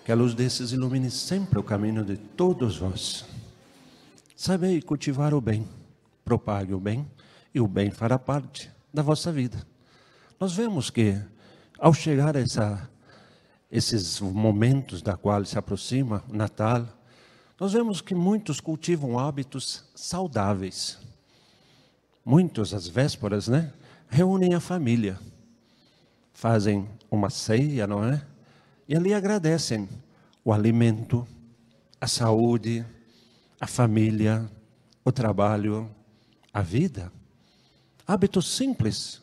Que 0.05 0.13
a 0.13 0.15
luz 0.15 0.35
desses 0.35 0.71
ilumine 0.71 1.11
sempre 1.11 1.59
o 1.59 1.65
caminho 1.65 2.05
de 2.05 2.17
todos 2.17 2.79
vós. 2.79 3.25
Sabei 4.37 4.81
cultivar 4.81 5.35
o 5.35 5.41
bem, 5.41 5.69
propague 6.25 6.73
o 6.73 6.79
bem 6.79 7.05
e 7.55 7.61
o 7.61 7.67
bem 7.67 7.91
fará 7.91 8.19
parte 8.19 8.71
da 8.93 9.03
vossa 9.03 9.33
vida. 9.33 9.67
Nós 10.39 10.53
vemos 10.53 10.91
que, 10.91 11.21
ao 11.79 11.93
chegar 11.93 12.37
a 12.37 12.41
essa, 12.41 12.89
esses 13.71 14.21
momentos 14.21 15.03
da 15.03 15.17
qual 15.17 15.45
se 15.45 15.59
aproxima 15.59 16.25
o 16.29 16.37
Natal, 16.37 16.87
nós 17.59 17.73
vemos 17.73 18.01
que 18.01 18.15
muitos 18.15 18.61
cultivam 18.61 19.19
hábitos 19.19 19.85
saudáveis. 19.95 20.99
Muitos, 22.25 22.73
às 22.73 22.89
vésperas, 22.89 23.49
né, 23.49 23.73
reúnem 24.09 24.55
a 24.55 24.61
família, 24.61 25.19
fazem 26.33 26.89
uma 27.11 27.29
ceia, 27.29 27.87
não 27.87 28.03
é? 28.03 28.25
E 28.89 28.97
ali 28.97 29.13
agradecem 29.13 29.89
o 30.45 30.53
alimento, 30.53 31.27
a 32.01 32.07
saúde, 32.07 32.85
a 33.61 33.67
família, 33.67 34.51
o 35.05 35.13
trabalho, 35.13 35.91
a 36.53 36.63
vida. 36.63 37.13
Hábitos 38.11 38.57
simples. 38.57 39.23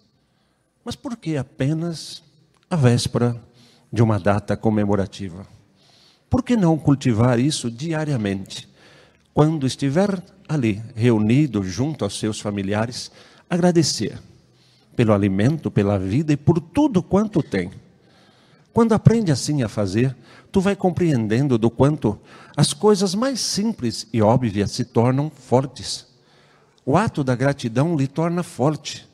Mas 0.86 0.96
por 0.96 1.18
que 1.18 1.36
apenas 1.36 2.24
a 2.70 2.78
véspera 2.78 3.36
de 3.92 4.02
uma 4.02 4.18
data 4.18 4.56
comemorativa? 4.56 5.46
Por 6.30 6.42
que 6.42 6.56
não 6.56 6.78
cultivar 6.78 7.38
isso 7.38 7.70
diariamente? 7.70 8.66
Quando 9.34 9.68
estiver 9.68 10.24
ali 10.48 10.82
reunido 10.96 11.62
junto 11.64 12.06
aos 12.06 12.18
seus 12.18 12.40
familiares, 12.40 13.12
agradecer 13.50 14.22
pelo 14.96 15.14
alimento, 15.14 15.70
pela 15.70 16.00
vida 16.00 16.32
e 16.32 16.38
por 16.38 16.62
tudo 16.62 17.04
quanto 17.04 17.44
tem. 17.44 17.70
Quando 18.72 18.94
aprende 18.94 19.34
assim 19.34 19.64
a 19.64 19.68
fazer, 19.68 20.16
tu 20.50 20.62
vai 20.62 20.78
compreendendo 20.78 21.58
do 21.58 21.70
quanto 21.70 22.18
as 22.56 22.72
coisas 22.72 23.14
mais 23.14 23.42
simples 23.42 24.08
e 24.14 24.22
óbvias 24.22 24.72
se 24.72 24.86
tornam 24.86 25.30
fortes. 25.30 26.08
O 26.90 26.96
ato 26.96 27.22
da 27.22 27.36
gratidão 27.36 27.98
lhe 27.98 28.08
torna 28.08 28.42
forte, 28.44 29.06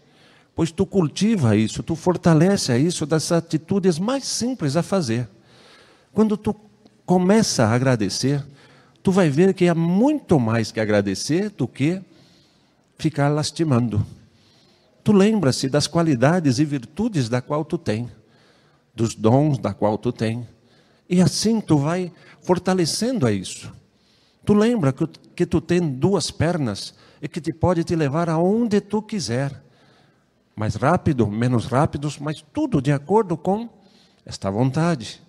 pois 0.53 0.71
tu 0.71 0.85
cultiva 0.85 1.57
isso, 1.57 1.81
tu 1.81 1.95
fortalece 1.95 2.77
isso 2.77 3.03
das 3.03 3.31
atitudes 3.31 3.97
mais 3.97 4.25
simples 4.25 4.75
a 4.75 4.83
fazer. 4.83 5.27
Quando 6.13 6.37
tu 6.37 6.55
começa 7.03 7.63
a 7.63 7.73
agradecer, 7.73 8.45
tu 9.01 9.11
vai 9.11 9.27
ver 9.27 9.55
que 9.55 9.67
há 9.67 9.73
muito 9.73 10.39
mais 10.39 10.71
que 10.71 10.79
agradecer 10.79 11.49
do 11.49 11.67
que 11.67 11.99
ficar 12.99 13.29
lastimando. 13.29 14.05
Tu 15.03 15.11
lembra-se 15.11 15.67
das 15.67 15.87
qualidades 15.87 16.59
e 16.59 16.65
virtudes 16.65 17.27
da 17.27 17.41
qual 17.41 17.65
tu 17.65 17.79
tem, 17.79 18.07
dos 18.93 19.15
dons 19.15 19.57
da 19.57 19.73
qual 19.73 19.97
tu 19.97 20.11
tem. 20.11 20.47
E 21.09 21.23
assim 21.23 21.59
tu 21.59 21.79
vai 21.79 22.11
fortalecendo 22.39 23.25
a 23.25 23.31
isso. 23.31 23.73
Tu 24.45 24.53
lembra 24.53 24.91
que, 24.91 25.07
que 25.35 25.45
tu 25.45 25.61
tem 25.61 25.79
duas 25.79 26.29
pernas 26.29 26.93
e 27.21 27.27
que 27.27 27.39
te 27.39 27.53
pode 27.53 27.83
te 27.83 27.95
levar 27.95 28.29
aonde 28.29 28.81
tu 28.81 29.01
quiser. 29.01 29.63
Mais 30.55 30.75
rápido, 30.75 31.25
menos 31.27 31.65
rápidos, 31.65 32.19
mas 32.19 32.43
tudo 32.53 32.81
de 32.81 32.91
acordo 32.91 33.37
com 33.37 33.69
esta 34.25 34.49
vontade. 34.51 35.21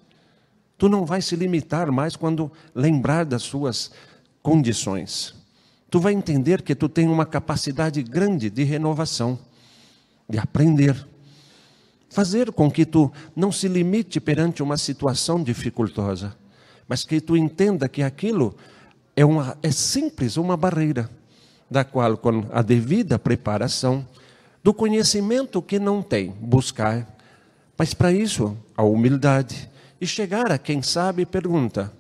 Tu 0.77 0.89
não 0.89 1.07
vai 1.07 1.23
se 1.23 1.37
limitar 1.37 1.91
mais 1.93 2.17
quando 2.17 2.51
lembrar 2.75 3.25
das 3.25 3.43
suas 3.43 3.93
condições. 4.43 5.35
Tu 5.89 6.01
vai 6.01 6.13
entender 6.13 6.63
que 6.63 6.75
tu 6.75 6.89
tem 6.89 7.09
uma 7.09 7.25
capacidade 7.25 8.03
grande 8.03 8.51
de 8.51 8.65
renovação, 8.65 9.39
de 10.29 10.39
aprender. 10.39 11.07
Fazer 12.11 12.51
com 12.51 12.69
que 12.71 12.85
tu 12.85 13.11
não 13.35 13.53
se 13.53 13.69
limite 13.69 14.21
perante 14.21 14.63
uma 14.63 14.77
situação 14.77 15.43
dificultosa, 15.43 16.37
mas 16.89 17.05
que 17.05 17.21
tu 17.21 17.37
entenda 17.37 17.89
que 17.89 18.03
aquilo 18.03 18.57
é, 19.17 19.25
uma, 19.25 19.57
é 19.63 19.71
simples, 19.71 20.37
uma 20.37 20.57
barreira, 20.57 21.09
da 21.71 21.85
qual, 21.85 22.17
com 22.17 22.45
a 22.53 22.63
devida 22.63 23.19
preparação, 23.19 24.07
do 24.63 24.73
conhecimento 24.73 25.61
que 25.61 25.79
não 25.79 26.03
tem, 26.03 26.31
buscar. 26.41 27.07
Mas 27.77 27.93
para 27.93 28.13
isso, 28.13 28.57
a 28.77 28.83
humildade 28.83 29.71
e 30.01 30.07
chegar 30.07 30.51
a 30.51 30.59
quem 30.59 30.83
sabe 30.83 31.27
pergunta: 31.27 31.93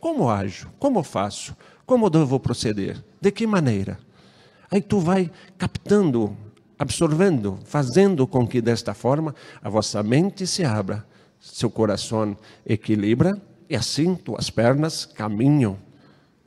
como 0.00 0.28
ajo? 0.28 0.70
Como 0.78 1.02
faço? 1.02 1.56
Como 1.84 2.10
devo 2.10 2.38
proceder? 2.38 3.02
De 3.20 3.30
que 3.30 3.46
maneira? 3.46 3.98
Aí 4.70 4.80
tu 4.80 5.00
vai 5.00 5.30
captando, 5.56 6.36
absorvendo, 6.78 7.58
fazendo 7.64 8.26
com 8.26 8.46
que 8.46 8.60
desta 8.60 8.94
forma 8.94 9.34
a 9.62 9.68
vossa 9.68 10.02
mente 10.02 10.46
se 10.46 10.64
abra, 10.64 11.04
seu 11.40 11.70
coração 11.70 12.36
equilibra 12.66 13.40
e 13.68 13.74
assim 13.74 14.14
tuas 14.14 14.50
pernas 14.50 15.04
caminham. 15.04 15.87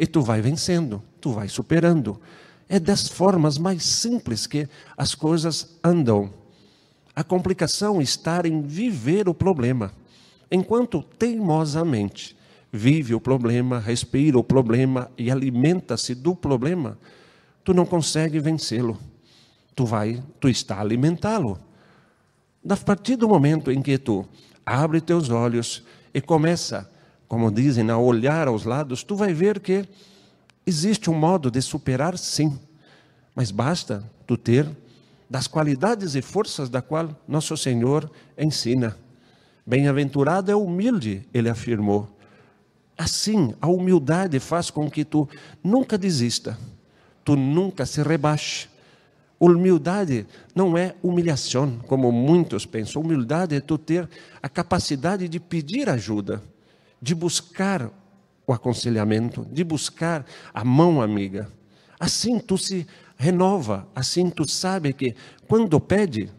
E 0.02 0.08
tu 0.08 0.24
vai 0.24 0.42
vencendo, 0.42 1.00
tu 1.22 1.32
vai 1.32 1.48
superando. 1.48 2.20
É 2.68 2.80
das 2.80 3.08
formas 3.08 3.60
mais 3.60 3.84
simples 3.84 4.48
que 4.48 4.68
as 4.98 5.14
coisas 5.14 5.78
andam. 5.84 6.34
A 7.16 7.24
complicação 7.24 8.02
está 8.02 8.42
em 8.48 8.64
viver 8.64 9.30
o 9.30 9.34
problema. 9.36 9.94
Enquanto 10.52 11.04
teimosamente 11.20 12.36
vive 12.74 13.14
o 13.14 13.22
problema, 13.22 13.78
respira 13.78 14.40
o 14.40 14.44
problema 14.44 15.12
e 15.16 15.30
alimenta-se 15.30 16.16
do 16.16 16.36
problema, 16.36 16.98
tu 17.64 17.72
não 17.72 17.86
consegue 17.86 18.40
vencê-lo. 18.40 18.98
Tu 19.76 19.86
vai, 19.86 20.24
tu 20.40 20.50
está 20.50 20.78
a 20.78 20.82
alimentá-lo. 20.82 21.60
A 22.68 22.76
partir 22.76 23.18
do 23.18 23.30
momento 23.30 23.72
em 23.72 23.84
que 23.84 24.00
tu 24.00 24.28
abre 24.66 25.00
teus 25.00 25.30
olhos 25.30 25.84
e 26.12 26.20
começa, 26.20 26.90
como 27.32 27.50
dizem, 27.50 27.90
a 27.90 27.98
olhar 27.98 28.50
aos 28.50 28.66
lados, 28.66 29.04
tu 29.04 29.16
vai 29.16 29.34
ver 29.34 29.62
que 29.62 29.88
existe 30.66 31.10
um 31.10 31.14
modo 31.14 31.50
de 31.50 31.62
superar, 31.62 32.18
sim, 32.18 32.60
mas 33.34 33.52
basta 33.52 34.04
tu 34.28 34.36
ter 34.36 34.68
das 35.30 35.48
qualidades 35.48 36.14
e 36.16 36.22
forças 36.22 36.68
da 36.70 36.82
qual 36.82 37.18
nosso 37.26 37.56
Senhor 37.56 38.12
ensina. 38.38 38.98
Bem-aventurado 39.66 40.52
é 40.52 40.56
humilde, 40.58 41.26
ele 41.34 41.48
afirmou. 41.48 42.14
Assim, 42.98 43.56
a 43.62 43.68
humildade 43.70 44.38
faz 44.38 44.70
com 44.70 44.92
que 44.92 45.06
tu 45.06 45.26
nunca 45.64 45.98
desista, 45.98 46.60
tu 47.24 47.38
nunca 47.38 47.86
se 47.86 48.04
rebaixe. 48.04 48.68
Humildade 49.40 50.28
não 50.54 50.78
é 50.78 50.96
humilhação, 51.02 51.80
como 51.88 52.12
muitos 52.12 52.66
pensam. 52.66 53.02
Humildade 53.02 53.56
é 53.56 53.62
tu 53.62 53.78
ter 53.78 54.10
a 54.44 54.50
capacidade 54.50 55.30
de 55.30 55.40
pedir 55.40 55.90
ajuda, 55.90 56.44
de 57.02 57.16
buscar 57.16 57.90
o 58.46 58.54
aconselhamento, 58.54 59.46
de 59.52 59.64
buscar 59.64 60.26
a 60.54 60.64
mão 60.64 61.02
amiga. 61.02 61.50
Assim 62.00 62.40
tu 62.40 62.58
se 62.58 62.86
renova, 63.18 63.88
assim 63.96 64.30
tu 64.30 64.50
sabe 64.50 64.94
que 64.94 65.16
quando 65.48 65.80
pede, 65.80 66.30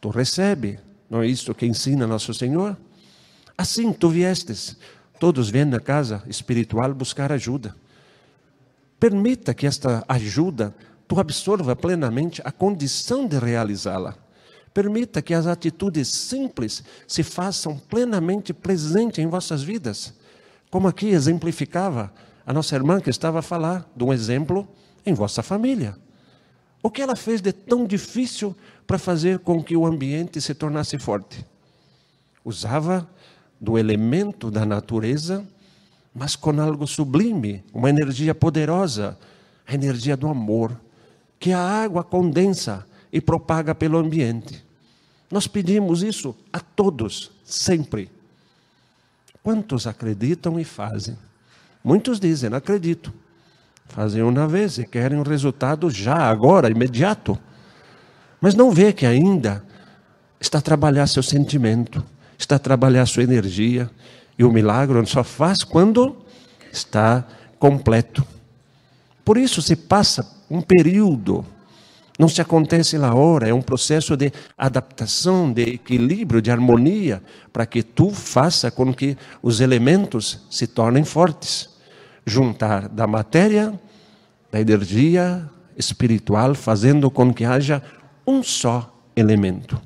tu 0.00 0.10
recebe. 0.10 0.78
Não 1.08 1.22
é 1.22 1.26
isso 1.26 1.54
que 1.54 1.66
ensina 1.66 2.06
nosso 2.06 2.34
Senhor? 2.34 2.76
Assim 3.56 3.92
tu 3.92 4.08
viestes, 4.08 4.76
todos 5.18 5.48
vêm 5.48 5.64
na 5.64 5.80
casa 5.80 6.22
espiritual 6.26 6.92
buscar 6.92 7.30
ajuda. 7.30 7.74
Permita 8.98 9.54
que 9.54 9.66
esta 9.66 10.04
ajuda 10.08 10.74
tu 11.06 11.20
absorva 11.20 11.76
plenamente 11.76 12.42
a 12.44 12.50
condição 12.50 13.26
de 13.26 13.38
realizá-la. 13.38 14.16
Permita 14.74 15.22
que 15.22 15.32
as 15.32 15.46
atitudes 15.46 16.08
simples 16.08 16.82
se 17.06 17.22
façam 17.22 17.78
plenamente 17.78 18.52
presentes 18.52 19.24
em 19.24 19.28
vossas 19.28 19.62
vidas. 19.62 20.12
Como 20.68 20.88
aqui 20.88 21.10
exemplificava 21.10 22.12
a 22.44 22.52
nossa 22.52 22.74
irmã 22.74 23.00
que 23.00 23.08
estava 23.08 23.38
a 23.38 23.42
falar 23.42 23.88
de 23.96 24.02
um 24.02 24.12
exemplo 24.12 24.68
em 25.06 25.14
vossa 25.14 25.44
família. 25.44 25.96
O 26.82 26.90
que 26.90 27.00
ela 27.00 27.14
fez 27.14 27.40
de 27.40 27.52
tão 27.52 27.86
difícil 27.86 28.54
para 28.84 28.98
fazer 28.98 29.38
com 29.38 29.62
que 29.62 29.76
o 29.76 29.86
ambiente 29.86 30.40
se 30.40 30.54
tornasse 30.54 30.98
forte? 30.98 31.46
Usava 32.44 33.08
do 33.60 33.78
elemento 33.78 34.50
da 34.50 34.66
natureza, 34.66 35.46
mas 36.12 36.34
com 36.34 36.60
algo 36.60 36.86
sublime, 36.86 37.64
uma 37.72 37.88
energia 37.88 38.34
poderosa, 38.34 39.16
a 39.66 39.72
energia 39.72 40.16
do 40.16 40.28
amor, 40.28 40.78
que 41.38 41.52
a 41.52 41.60
água 41.60 42.02
condensa 42.02 42.84
e 43.12 43.20
propaga 43.20 43.74
pelo 43.74 43.96
ambiente. 43.96 44.63
Nós 45.30 45.46
pedimos 45.46 46.02
isso 46.02 46.34
a 46.52 46.60
todos, 46.60 47.30
sempre. 47.44 48.10
Quantos 49.42 49.86
acreditam 49.86 50.58
e 50.58 50.64
fazem? 50.64 51.18
Muitos 51.82 52.18
dizem, 52.18 52.52
acredito. 52.54 53.12
Fazem 53.88 54.22
uma 54.22 54.48
vez 54.48 54.78
e 54.78 54.84
querem 54.84 55.18
um 55.18 55.22
resultado 55.22 55.90
já, 55.90 56.30
agora, 56.30 56.70
imediato. 56.70 57.38
Mas 58.40 58.54
não 58.54 58.70
vê 58.70 58.92
que 58.92 59.04
ainda 59.04 59.62
está 60.40 60.58
a 60.58 60.62
trabalhar 60.62 61.06
seu 61.06 61.22
sentimento, 61.22 62.02
está 62.38 62.56
a 62.56 62.58
trabalhar 62.58 63.06
sua 63.06 63.22
energia. 63.22 63.90
E 64.38 64.44
o 64.44 64.50
milagre 64.50 65.04
só 65.06 65.22
faz 65.22 65.62
quando 65.62 66.16
está 66.72 67.24
completo. 67.58 68.26
Por 69.24 69.38
isso 69.38 69.62
se 69.62 69.76
passa 69.76 70.28
um 70.50 70.60
período, 70.60 71.44
não 72.18 72.28
se 72.28 72.40
acontece 72.40 72.96
na 72.96 73.12
hora, 73.12 73.48
é 73.48 73.54
um 73.54 73.62
processo 73.62 74.16
de 74.16 74.32
adaptação, 74.56 75.52
de 75.52 75.62
equilíbrio, 75.62 76.40
de 76.40 76.50
harmonia, 76.50 77.22
para 77.52 77.66
que 77.66 77.82
tu 77.82 78.10
faça 78.10 78.70
com 78.70 78.94
que 78.94 79.16
os 79.42 79.60
elementos 79.60 80.40
se 80.48 80.66
tornem 80.66 81.04
fortes 81.04 81.70
juntar 82.24 82.88
da 82.88 83.06
matéria, 83.06 83.78
da 84.50 84.60
energia 84.60 85.50
espiritual, 85.76 86.54
fazendo 86.54 87.10
com 87.10 87.34
que 87.34 87.44
haja 87.44 87.82
um 88.24 88.42
só 88.42 88.96
elemento. 89.16 89.80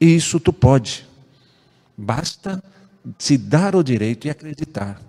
E 0.00 0.16
isso 0.16 0.40
tu 0.40 0.52
pode. 0.52 1.06
Basta 1.96 2.62
se 3.18 3.36
dar 3.36 3.76
o 3.76 3.84
direito 3.84 4.26
e 4.26 4.30
acreditar. 4.30 5.00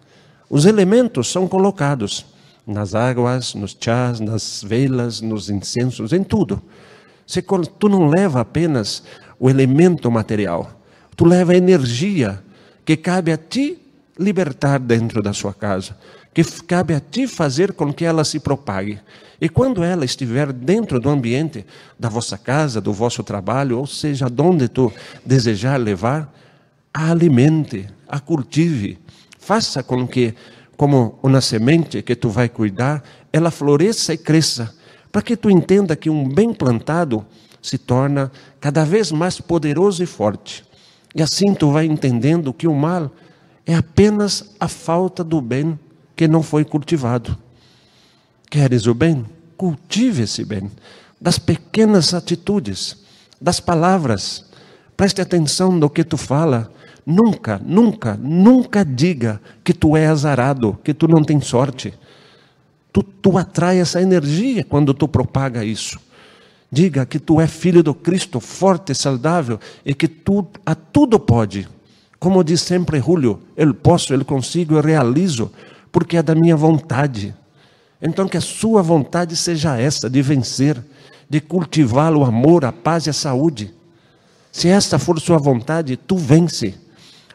Os 0.50 0.66
elementos 0.66 1.32
são 1.32 1.48
colocados 1.48 2.26
nas 2.66 2.96
águas, 2.96 3.54
nos 3.54 3.76
chás, 3.80 4.20
nas 4.20 4.64
velas, 4.64 5.22
nos 5.22 5.50
incensos, 5.50 6.14
em 6.14 6.24
tudo. 6.24 6.62
Tu 7.80 7.90
não 7.90 8.08
leva 8.08 8.42
apenas 8.42 9.04
o 9.40 9.50
elemento 9.50 10.10
material, 10.10 10.80
tu 11.16 11.26
leva 11.26 11.54
a 11.54 11.58
energia 11.58 12.42
que 12.84 12.96
cabe 12.96 13.32
a 13.32 13.38
ti 13.38 13.80
libertar 14.18 14.80
dentro 14.80 15.22
da 15.22 15.34
sua 15.34 15.54
casa 15.54 15.96
que 16.36 16.44
cabe 16.64 16.94
a 16.94 17.00
ti 17.00 17.28
fazer 17.28 17.72
com 17.72 17.94
que 17.94 18.04
ela 18.04 18.26
se 18.26 18.42
propague. 18.42 19.00
E 19.40 19.48
quando 19.48 19.82
ela 19.82 20.04
estiver 20.04 20.52
dentro 20.52 21.00
do 21.00 21.10
ambiente 21.10 21.66
da 21.98 22.10
vossa 22.10 22.38
casa, 22.38 22.82
do 22.82 22.92
vosso 22.92 23.24
trabalho, 23.24 23.80
ou 23.80 23.88
seja, 23.88 24.28
onde 24.40 24.68
tu 24.68 24.92
desejar 25.26 25.78
levar, 25.78 26.30
a 26.94 27.10
alimente, 27.10 27.88
a 28.06 28.20
cultive, 28.20 29.00
faça 29.40 29.82
com 29.82 30.06
que, 30.06 30.36
como 30.78 31.18
uma 31.24 31.42
semente 31.42 32.02
que 32.02 32.16
tu 32.16 32.30
vai 32.30 32.50
cuidar, 32.50 33.04
ela 33.32 33.52
floresça 33.52 34.14
e 34.14 34.18
cresça, 34.18 34.74
para 35.12 35.22
que 35.22 35.38
tu 35.38 35.50
entenda 35.50 35.96
que 35.96 36.10
um 36.10 36.28
bem 36.28 36.54
plantado 36.54 37.26
se 37.62 37.78
torna 37.78 38.32
cada 38.60 38.84
vez 38.84 39.12
mais 39.12 39.40
poderoso 39.40 40.04
e 40.04 40.06
forte. 40.06 40.64
E 41.16 41.22
assim 41.22 41.54
tu 41.54 41.72
vai 41.72 41.86
entendendo 41.86 42.54
que 42.54 42.68
o 42.68 42.76
mal 42.76 43.12
é 43.66 43.74
apenas 43.74 44.54
a 44.60 44.68
falta 44.68 45.24
do 45.24 45.42
bem 45.42 45.80
que 46.16 46.28
não 46.28 46.44
foi 46.44 46.64
cultivado. 46.64 47.38
Queres 48.50 48.86
o 48.86 48.94
bem? 48.94 49.26
Cultive 49.58 50.24
esse 50.24 50.44
bem. 50.44 50.70
Das 51.20 51.40
pequenas 51.40 52.14
atitudes, 52.14 52.98
das 53.42 53.60
palavras. 53.60 54.46
Preste 54.96 55.22
atenção 55.22 55.72
no 55.72 55.90
que 55.90 56.04
tu 56.04 56.18
fala. 56.18 56.72
Nunca, 57.06 57.62
nunca, 57.64 58.18
nunca 58.20 58.84
diga 58.84 59.40
que 59.64 59.74
tu 59.74 59.96
é 59.96 60.08
azarado, 60.08 60.78
que 60.84 60.94
tu 60.94 61.08
não 61.08 61.24
tem 61.24 61.40
sorte. 61.40 61.94
Tu, 62.92 63.04
tu 63.04 63.38
atrai 63.38 63.80
essa 63.80 64.02
energia 64.02 64.64
quando 64.64 64.94
tu 64.94 65.08
propaga 65.08 65.64
isso. 65.64 66.00
Diga 66.72 67.06
que 67.06 67.20
tu 67.20 67.40
é 67.40 67.46
filho 67.46 67.84
do 67.84 67.94
Cristo, 67.94 68.40
forte, 68.40 68.96
saudável 68.96 69.60
e 69.86 69.94
que 69.94 70.08
tu 70.08 70.48
a 70.66 70.74
tudo 70.74 71.20
pode. 71.20 71.68
Como 72.20 72.44
diz 72.44 72.62
sempre 72.62 73.00
Julio, 73.00 73.40
eu 73.56 73.74
posso, 73.74 74.14
eu 74.14 74.26
consigo, 74.26 74.76
eu 74.76 74.82
realizo, 74.82 75.52
porque 75.92 76.18
é 76.18 76.24
da 76.24 76.34
minha 76.34 76.56
vontade. 76.56 77.36
Então 78.02 78.28
que 78.28 78.38
a 78.38 78.42
sua 78.42 78.82
vontade 78.82 79.36
seja 79.36 79.80
essa, 79.80 80.10
de 80.10 80.22
vencer, 80.24 80.84
de 81.30 81.40
cultivar 81.40 82.14
o 82.14 82.24
amor, 82.24 82.66
a 82.66 82.72
paz 82.72 83.06
e 83.06 83.12
a 83.12 83.14
saúde. 83.14 83.74
Se 84.52 84.70
esta 84.70 84.98
for 84.98 85.20
sua 85.20 85.38
vontade, 85.38 85.98
tu 85.98 86.18
vence. 86.18 86.74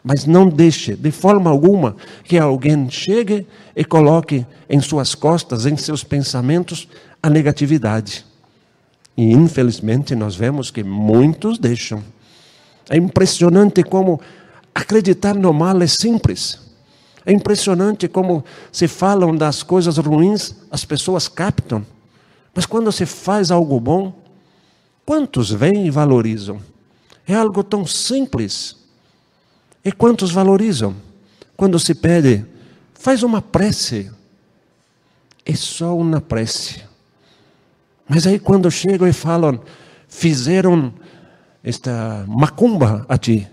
Mas 0.03 0.25
não 0.25 0.49
deixe, 0.49 0.95
de 0.95 1.11
forma 1.11 1.49
alguma, 1.49 1.95
que 2.23 2.37
alguém 2.37 2.89
chegue 2.89 3.45
e 3.75 3.85
coloque 3.85 4.45
em 4.69 4.81
suas 4.81 5.13
costas, 5.13 5.65
em 5.65 5.77
seus 5.77 6.03
pensamentos, 6.03 6.87
a 7.21 7.29
negatividade. 7.29 8.25
E 9.15 9.31
infelizmente 9.31 10.15
nós 10.15 10.35
vemos 10.35 10.71
que 10.71 10.83
muitos 10.83 11.59
deixam. 11.59 12.03
É 12.89 12.97
impressionante 12.97 13.83
como 13.83 14.19
acreditar 14.73 15.35
no 15.35 15.53
mal 15.53 15.81
é 15.81 15.87
simples. 15.87 16.59
É 17.25 17.31
impressionante 17.31 18.07
como 18.07 18.43
se 18.71 18.87
falam 18.87 19.35
das 19.35 19.61
coisas 19.61 19.97
ruins, 19.97 20.55
as 20.71 20.83
pessoas 20.83 21.27
captam. 21.27 21.85
Mas 22.53 22.65
quando 22.65 22.91
se 22.91 23.05
faz 23.05 23.51
algo 23.51 23.79
bom, 23.79 24.13
quantos 25.05 25.51
vêm 25.51 25.85
e 25.85 25.91
valorizam? 25.91 26.59
É 27.27 27.35
algo 27.35 27.63
tão 27.63 27.85
simples. 27.85 28.75
E 29.83 29.91
quantos 29.91 30.31
valorizam? 30.31 30.95
Quando 31.57 31.79
se 31.79 31.95
pede, 31.95 32.45
faz 32.93 33.23
uma 33.23 33.41
prece. 33.41 34.11
É 35.45 35.55
só 35.55 35.97
uma 35.97 36.21
prece. 36.21 36.83
Mas 38.07 38.27
aí 38.27 38.39
quando 38.39 38.69
chegam 38.69 39.07
e 39.07 39.13
falam, 39.13 39.59
fizeram 40.07 40.93
esta 41.63 42.25
macumba 42.27 43.05
a 43.07 43.17
ti, 43.17 43.47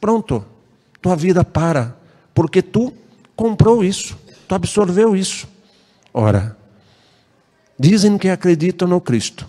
pronto, 0.00 0.44
tua 1.02 1.16
vida 1.16 1.44
para, 1.44 1.96
porque 2.34 2.62
tu 2.62 2.92
comprou 3.34 3.82
isso, 3.82 4.16
tu 4.46 4.54
absorveu 4.54 5.16
isso. 5.16 5.48
Ora, 6.12 6.56
dizem 7.78 8.16
que 8.16 8.28
acreditam 8.28 8.88
no 8.88 9.00
Cristo. 9.00 9.46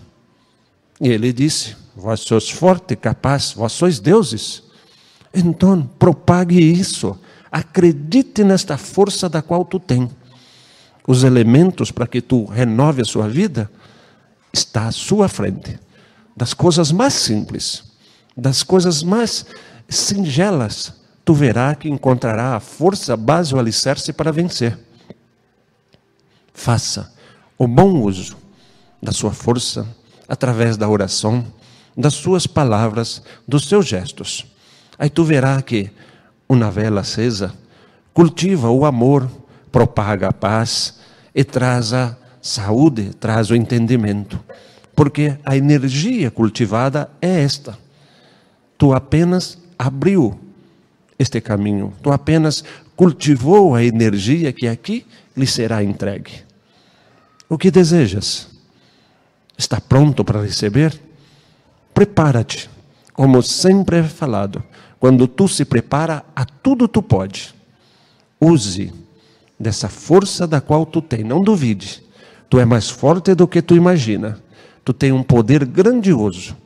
E 1.00 1.08
ele 1.08 1.32
disse: 1.32 1.76
Vós 1.94 2.20
sois 2.20 2.50
forte, 2.50 2.96
capaz, 2.96 3.52
vós 3.52 3.72
sois 3.72 4.00
deuses. 4.00 4.62
Então, 5.32 5.82
propague 5.98 6.58
isso. 6.58 7.18
Acredite 7.50 8.44
nesta 8.44 8.76
força 8.76 9.28
da 9.28 9.42
qual 9.42 9.64
tu 9.64 9.78
tens. 9.78 10.10
Os 11.06 11.24
elementos 11.24 11.90
para 11.90 12.06
que 12.06 12.20
tu 12.20 12.44
renove 12.44 13.00
a 13.00 13.04
sua 13.04 13.28
vida 13.28 13.70
está 14.52 14.86
à 14.86 14.92
sua 14.92 15.28
frente. 15.28 15.78
Das 16.36 16.52
coisas 16.54 16.92
mais 16.92 17.14
simples, 17.14 17.82
das 18.36 18.62
coisas 18.62 19.02
mais 19.02 19.46
singelas, 19.88 20.92
tu 21.24 21.34
verá 21.34 21.74
que 21.74 21.88
encontrará 21.88 22.56
a 22.56 22.60
força, 22.60 23.14
a 23.14 23.16
base, 23.16 23.54
o 23.54 23.58
alicerce 23.58 24.12
para 24.12 24.30
vencer. 24.30 24.78
Faça 26.52 27.12
o 27.56 27.66
bom 27.66 28.02
uso 28.02 28.36
da 29.02 29.12
sua 29.12 29.32
força 29.32 29.86
através 30.28 30.76
da 30.76 30.88
oração, 30.88 31.44
das 31.96 32.14
suas 32.14 32.46
palavras, 32.46 33.22
dos 33.46 33.68
seus 33.68 33.86
gestos. 33.86 34.46
Aí 34.98 35.08
tu 35.08 35.24
verá 35.24 35.60
que 35.62 35.90
uma 36.48 36.70
vela 36.70 37.02
acesa 37.02 37.54
cultiva 38.12 38.68
o 38.68 38.84
amor, 38.84 39.30
propaga 39.70 40.30
a 40.30 40.32
paz 40.32 40.98
e 41.32 41.44
traz 41.44 41.92
a 41.92 42.16
saúde, 42.42 43.14
traz 43.14 43.48
o 43.48 43.54
entendimento. 43.54 44.42
Porque 44.92 45.38
a 45.44 45.56
energia 45.56 46.28
cultivada 46.28 47.08
é 47.22 47.42
esta. 47.42 47.78
Tu 48.76 48.92
apenas 48.92 49.56
abriu 49.78 50.36
este 51.16 51.40
caminho, 51.40 51.92
tu 52.02 52.10
apenas 52.10 52.64
cultivou 52.96 53.76
a 53.76 53.84
energia 53.84 54.52
que 54.52 54.66
aqui 54.66 55.06
lhe 55.36 55.46
será 55.46 55.84
entregue. 55.84 56.42
O 57.48 57.56
que 57.56 57.70
desejas? 57.70 58.48
Está 59.56 59.80
pronto 59.80 60.24
para 60.24 60.42
receber? 60.42 61.00
Prepara-te. 61.94 62.68
Como 63.12 63.42
sempre 63.42 63.98
é 63.98 64.02
falado, 64.02 64.62
quando 65.00 65.28
tu 65.28 65.46
se 65.46 65.64
prepara, 65.64 66.24
a 66.34 66.44
tudo 66.44 66.88
tu 66.88 67.02
pode. 67.02 67.54
Use 68.40 68.92
dessa 69.58 69.88
força 69.88 70.46
da 70.46 70.60
qual 70.60 70.84
tu 70.84 71.00
tem, 71.00 71.22
não 71.22 71.42
duvide. 71.42 72.02
Tu 72.50 72.58
é 72.58 72.64
mais 72.64 72.88
forte 72.88 73.34
do 73.34 73.46
que 73.46 73.62
tu 73.62 73.76
imagina. 73.76 74.40
Tu 74.84 74.92
tem 74.92 75.12
um 75.12 75.22
poder 75.22 75.64
grandioso. 75.64 76.56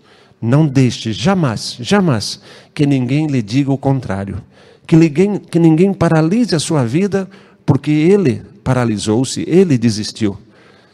Não 0.40 0.66
deixe 0.66 1.12
jamais, 1.12 1.76
jamais 1.80 2.40
que 2.74 2.86
ninguém 2.86 3.26
lhe 3.26 3.42
diga 3.42 3.72
o 3.72 3.78
contrário. 3.78 4.42
Que 4.86 4.96
ninguém, 4.96 5.38
que 5.38 5.58
ninguém 5.58 5.92
paralise 5.92 6.54
a 6.54 6.58
sua 6.58 6.84
vida 6.84 7.28
porque 7.64 7.90
ele 7.90 8.42
paralisou-se, 8.64 9.44
ele 9.46 9.78
desistiu. 9.78 10.36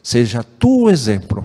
Seja 0.03 0.43
tu 0.43 0.85
o 0.85 0.91
exemplo. 0.91 1.45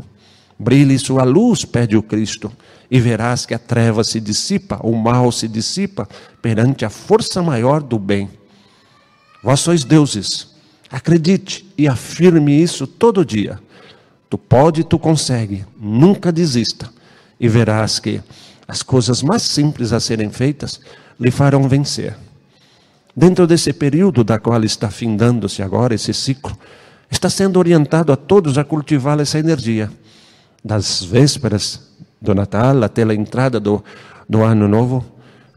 Brilhe 0.60 0.98
sua 1.00 1.24
luz, 1.24 1.66
pede 1.66 1.96
o 1.96 2.04
Cristo 2.04 2.52
e 2.94 3.00
verás 3.00 3.44
que 3.44 3.56
a 3.56 3.60
treva 3.60 4.04
se 4.04 4.20
dissipa, 4.20 4.80
o 4.84 4.96
mal 4.96 5.32
se 5.32 5.48
dissipa 5.48 6.08
perante 6.44 6.86
a 6.86 6.92
força 6.92 7.42
maior 7.42 7.82
do 7.82 7.98
bem. 7.98 8.30
Vós 9.44 9.62
sois 9.62 9.84
deuses, 9.84 10.50
acredite 10.92 11.68
e 11.76 11.88
afirme 11.88 12.62
isso 12.62 12.86
todo 12.86 13.26
dia. 13.26 13.60
Tu 14.30 14.38
pode, 14.38 14.84
tu 14.84 15.00
consegue, 15.00 15.66
nunca 15.76 16.32
desista 16.32 16.88
e 17.40 17.50
verás 17.50 17.98
que 17.98 18.22
as 18.68 18.84
coisas 18.84 19.24
mais 19.24 19.42
simples 19.42 19.92
a 19.92 20.00
serem 20.00 20.30
feitas 20.30 20.80
lhe 21.20 21.32
farão 21.32 21.68
vencer. 21.68 22.16
Dentro 23.16 23.48
desse 23.48 23.74
período 23.74 24.24
da 24.24 24.38
qual 24.38 24.64
está 24.64 24.92
findando-se 24.92 25.64
agora 25.64 25.96
esse 25.96 26.14
ciclo, 26.14 26.56
está 27.10 27.28
sendo 27.28 27.58
orientado 27.58 28.14
a 28.14 28.16
todos 28.16 28.56
a 28.60 28.64
cultivar 28.64 29.20
essa 29.20 29.40
energia 29.40 29.92
das 30.64 31.04
vésperas 31.04 31.93
do 32.24 32.34
Natal 32.34 32.82
até 32.84 33.04
a 33.04 33.14
entrada 33.14 33.60
do, 33.60 33.84
do 34.28 34.42
Ano 34.42 34.66
Novo, 34.66 35.06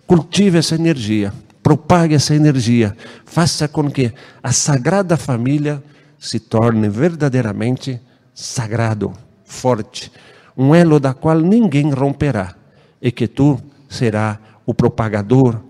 cultive 0.05 0.59
essa 0.59 0.75
energia, 0.75 1.33
propague 1.63 2.17
essa 2.17 2.35
energia, 2.35 2.97
faça 3.25 3.69
com 3.69 3.89
que 3.89 4.13
a 4.43 4.51
Sagrada 4.51 5.17
Família 5.17 5.83
se 6.19 6.41
torne 6.41 6.89
verdadeiramente 6.89 8.01
sagrado, 8.35 9.13
forte, 9.45 10.11
um 10.57 10.75
elo 10.75 10.99
da 10.99 11.15
qual 11.15 11.39
ninguém 11.39 11.91
romperá, 11.91 12.57
e 13.01 13.13
que 13.13 13.29
tu 13.29 13.61
será 13.89 14.39
o 14.67 14.75
propagador, 14.75 15.61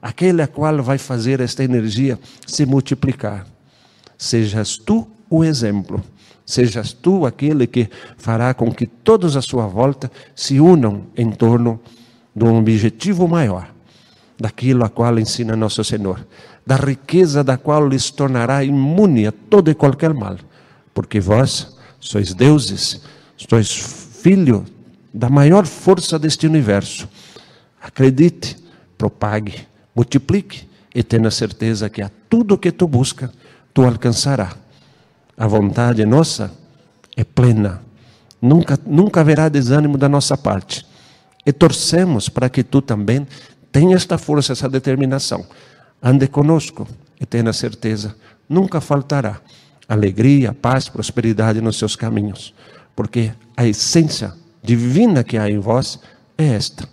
aquele 0.00 0.40
a 0.40 0.46
qual 0.46 0.80
vai 0.82 0.98
fazer 0.98 1.40
esta 1.40 1.64
energia 1.64 2.16
se 2.46 2.64
multiplicar. 2.64 3.44
Sejas 4.16 4.76
tu 4.76 5.08
o 5.28 5.42
exemplo 5.42 6.04
Sejas 6.46 6.92
tu 6.92 7.24
aquele 7.24 7.66
que 7.66 7.88
fará 8.18 8.52
com 8.52 8.72
que 8.72 8.86
todos 8.86 9.36
à 9.36 9.40
sua 9.40 9.66
volta 9.66 10.10
se 10.34 10.60
unam 10.60 11.06
em 11.16 11.30
torno 11.30 11.80
de 12.36 12.44
um 12.44 12.58
objetivo 12.58 13.26
maior, 13.26 13.68
daquilo 14.38 14.84
a 14.84 14.90
qual 14.90 15.18
ensina 15.18 15.56
nosso 15.56 15.82
Senhor, 15.82 16.26
da 16.66 16.76
riqueza 16.76 17.42
da 17.42 17.56
qual 17.56 17.88
lhes 17.88 18.10
tornará 18.10 18.62
imune 18.62 19.26
a 19.26 19.32
todo 19.32 19.70
e 19.70 19.74
qualquer 19.74 20.12
mal, 20.12 20.36
porque 20.92 21.18
vós 21.18 21.76
sois 21.98 22.34
deuses, 22.34 23.00
sois 23.36 23.70
filho 23.72 24.66
da 25.12 25.30
maior 25.30 25.64
força 25.64 26.18
deste 26.18 26.46
universo. 26.46 27.08
Acredite, 27.80 28.56
propague, 28.98 29.66
multiplique 29.94 30.68
e 30.94 31.02
tenha 31.02 31.30
certeza 31.30 31.88
que 31.88 32.02
a 32.02 32.10
tudo 32.28 32.58
que 32.58 32.72
tu 32.72 32.86
busca, 32.86 33.32
tu 33.72 33.82
alcançará 33.82 34.63
a 35.36 35.46
vontade 35.46 36.04
nossa 36.04 36.52
é 37.16 37.24
plena. 37.24 37.82
Nunca, 38.40 38.78
nunca 38.86 39.20
haverá 39.20 39.48
desânimo 39.48 39.96
da 39.96 40.08
nossa 40.08 40.36
parte. 40.36 40.86
E 41.46 41.52
torcemos 41.52 42.28
para 42.28 42.48
que 42.48 42.62
tu 42.62 42.80
também 42.80 43.26
tenha 43.72 43.96
esta 43.96 44.18
força, 44.18 44.52
essa 44.52 44.68
determinação. 44.68 45.44
Ande 46.02 46.28
conosco 46.28 46.86
e 47.20 47.26
tenha 47.26 47.52
certeza, 47.52 48.14
nunca 48.48 48.80
faltará 48.80 49.40
alegria, 49.88 50.52
paz, 50.52 50.88
prosperidade 50.88 51.60
nos 51.60 51.76
seus 51.76 51.96
caminhos. 51.96 52.54
Porque 52.94 53.32
a 53.56 53.66
essência 53.66 54.32
divina 54.62 55.24
que 55.24 55.36
há 55.36 55.50
em 55.50 55.58
vós 55.58 55.98
é 56.36 56.44
esta. 56.46 56.88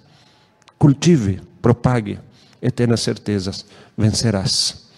Cultive, 0.77 1.41
propague, 1.61 2.19
eternas 2.61 3.01
certezas, 3.01 3.65
vencerás. 3.97 4.89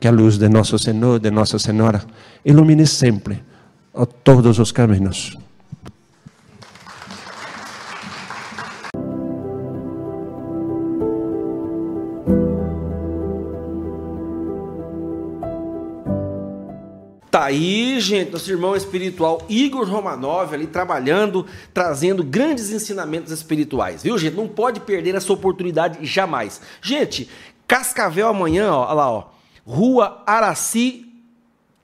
Que 0.00 0.06
a 0.06 0.10
luz 0.10 0.38
de 0.38 0.48
nosso 0.48 0.78
Senhor, 0.78 1.18
de 1.18 1.30
Nossa 1.30 1.58
Senhora, 1.58 2.02
ilumine 2.44 2.86
sempre 2.86 3.42
todos 4.22 4.58
os 4.58 4.70
caminhos. 4.70 5.36
Tá 17.30 17.44
aí, 17.44 18.00
gente, 18.00 18.32
nosso 18.32 18.50
irmão 18.50 18.74
espiritual 18.74 19.42
Igor 19.48 19.86
Romanov 19.86 20.54
ali 20.54 20.66
trabalhando, 20.66 21.44
trazendo 21.74 22.24
grandes 22.24 22.70
ensinamentos 22.70 23.30
espirituais, 23.30 24.02
viu, 24.02 24.16
gente? 24.16 24.34
Não 24.34 24.48
pode 24.48 24.80
perder 24.80 25.14
essa 25.14 25.32
oportunidade 25.32 26.04
jamais. 26.06 26.60
Gente, 26.80 27.28
Cascavel 27.66 28.28
amanhã, 28.28 28.72
ó, 28.72 28.92
lá, 28.94 29.10
ó. 29.10 29.37
Rua 29.70 30.22
Araci 30.26 31.12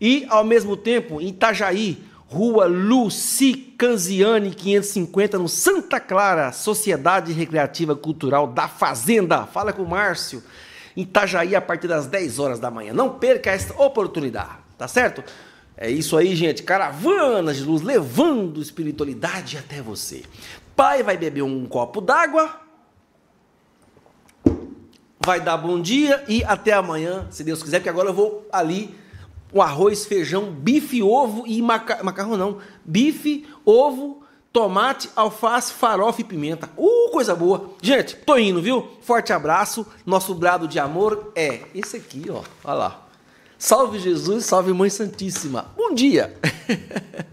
E, 0.00 0.26
ao 0.28 0.42
mesmo 0.42 0.76
tempo, 0.76 1.20
em 1.20 1.28
Itajaí, 1.28 2.02
Rua 2.26 2.66
Luci 2.66 3.54
Canziani, 3.54 4.50
550, 4.50 5.38
no 5.38 5.48
Santa 5.48 6.00
Clara, 6.00 6.50
Sociedade 6.50 7.32
Recreativa 7.32 7.94
Cultural 7.94 8.48
da 8.48 8.66
Fazenda. 8.66 9.46
Fala 9.46 9.72
com 9.72 9.84
o 9.84 9.88
Márcio. 9.88 10.42
Em 10.96 11.02
Itajaí, 11.02 11.54
a 11.54 11.60
partir 11.60 11.88
das 11.88 12.06
10 12.06 12.38
horas 12.38 12.60
da 12.60 12.70
manhã. 12.70 12.92
Não 12.92 13.18
perca 13.18 13.50
esta 13.50 13.80
oportunidade, 13.82 14.58
tá 14.76 14.86
certo? 14.86 15.22
É 15.76 15.90
isso 15.90 16.16
aí, 16.16 16.36
gente. 16.36 16.62
Caravanas 16.62 17.56
de 17.56 17.64
luz 17.64 17.82
levando 17.82 18.60
espiritualidade 18.60 19.56
até 19.56 19.80
você. 19.80 20.22
Pai 20.76 21.02
vai 21.02 21.16
beber 21.16 21.42
um 21.42 21.66
copo 21.66 22.00
d'água, 22.00 22.60
vai 25.24 25.40
dar 25.40 25.56
bom 25.56 25.80
dia 25.80 26.24
e 26.26 26.42
até 26.44 26.72
amanhã, 26.72 27.26
se 27.30 27.44
Deus 27.44 27.62
quiser, 27.62 27.78
porque 27.78 27.88
agora 27.88 28.08
eu 28.08 28.14
vou 28.14 28.46
ali 28.52 28.94
um 29.52 29.60
arroz, 29.60 30.06
feijão, 30.06 30.50
bife, 30.50 31.02
ovo 31.02 31.44
e 31.46 31.60
maca... 31.60 32.02
macarrão 32.02 32.36
não, 32.36 32.58
bife, 32.84 33.46
ovo, 33.64 34.21
tomate, 34.52 35.08
alface, 35.16 35.72
farofa 35.72 36.20
e 36.20 36.24
pimenta. 36.24 36.68
Uh, 36.76 37.10
coisa 37.10 37.34
boa. 37.34 37.70
Gente, 37.80 38.16
tô 38.16 38.36
indo, 38.36 38.60
viu? 38.60 38.86
Forte 39.00 39.32
abraço. 39.32 39.86
Nosso 40.04 40.34
brado 40.34 40.68
de 40.68 40.78
amor 40.78 41.32
é 41.34 41.62
esse 41.74 41.96
aqui, 41.96 42.26
ó. 42.28 42.42
Olha 42.62 42.74
lá. 42.74 43.06
Salve 43.58 43.98
Jesus, 43.98 44.44
salve 44.44 44.72
Mãe 44.72 44.90
Santíssima. 44.90 45.66
Bom 45.76 45.94
dia. 45.94 46.36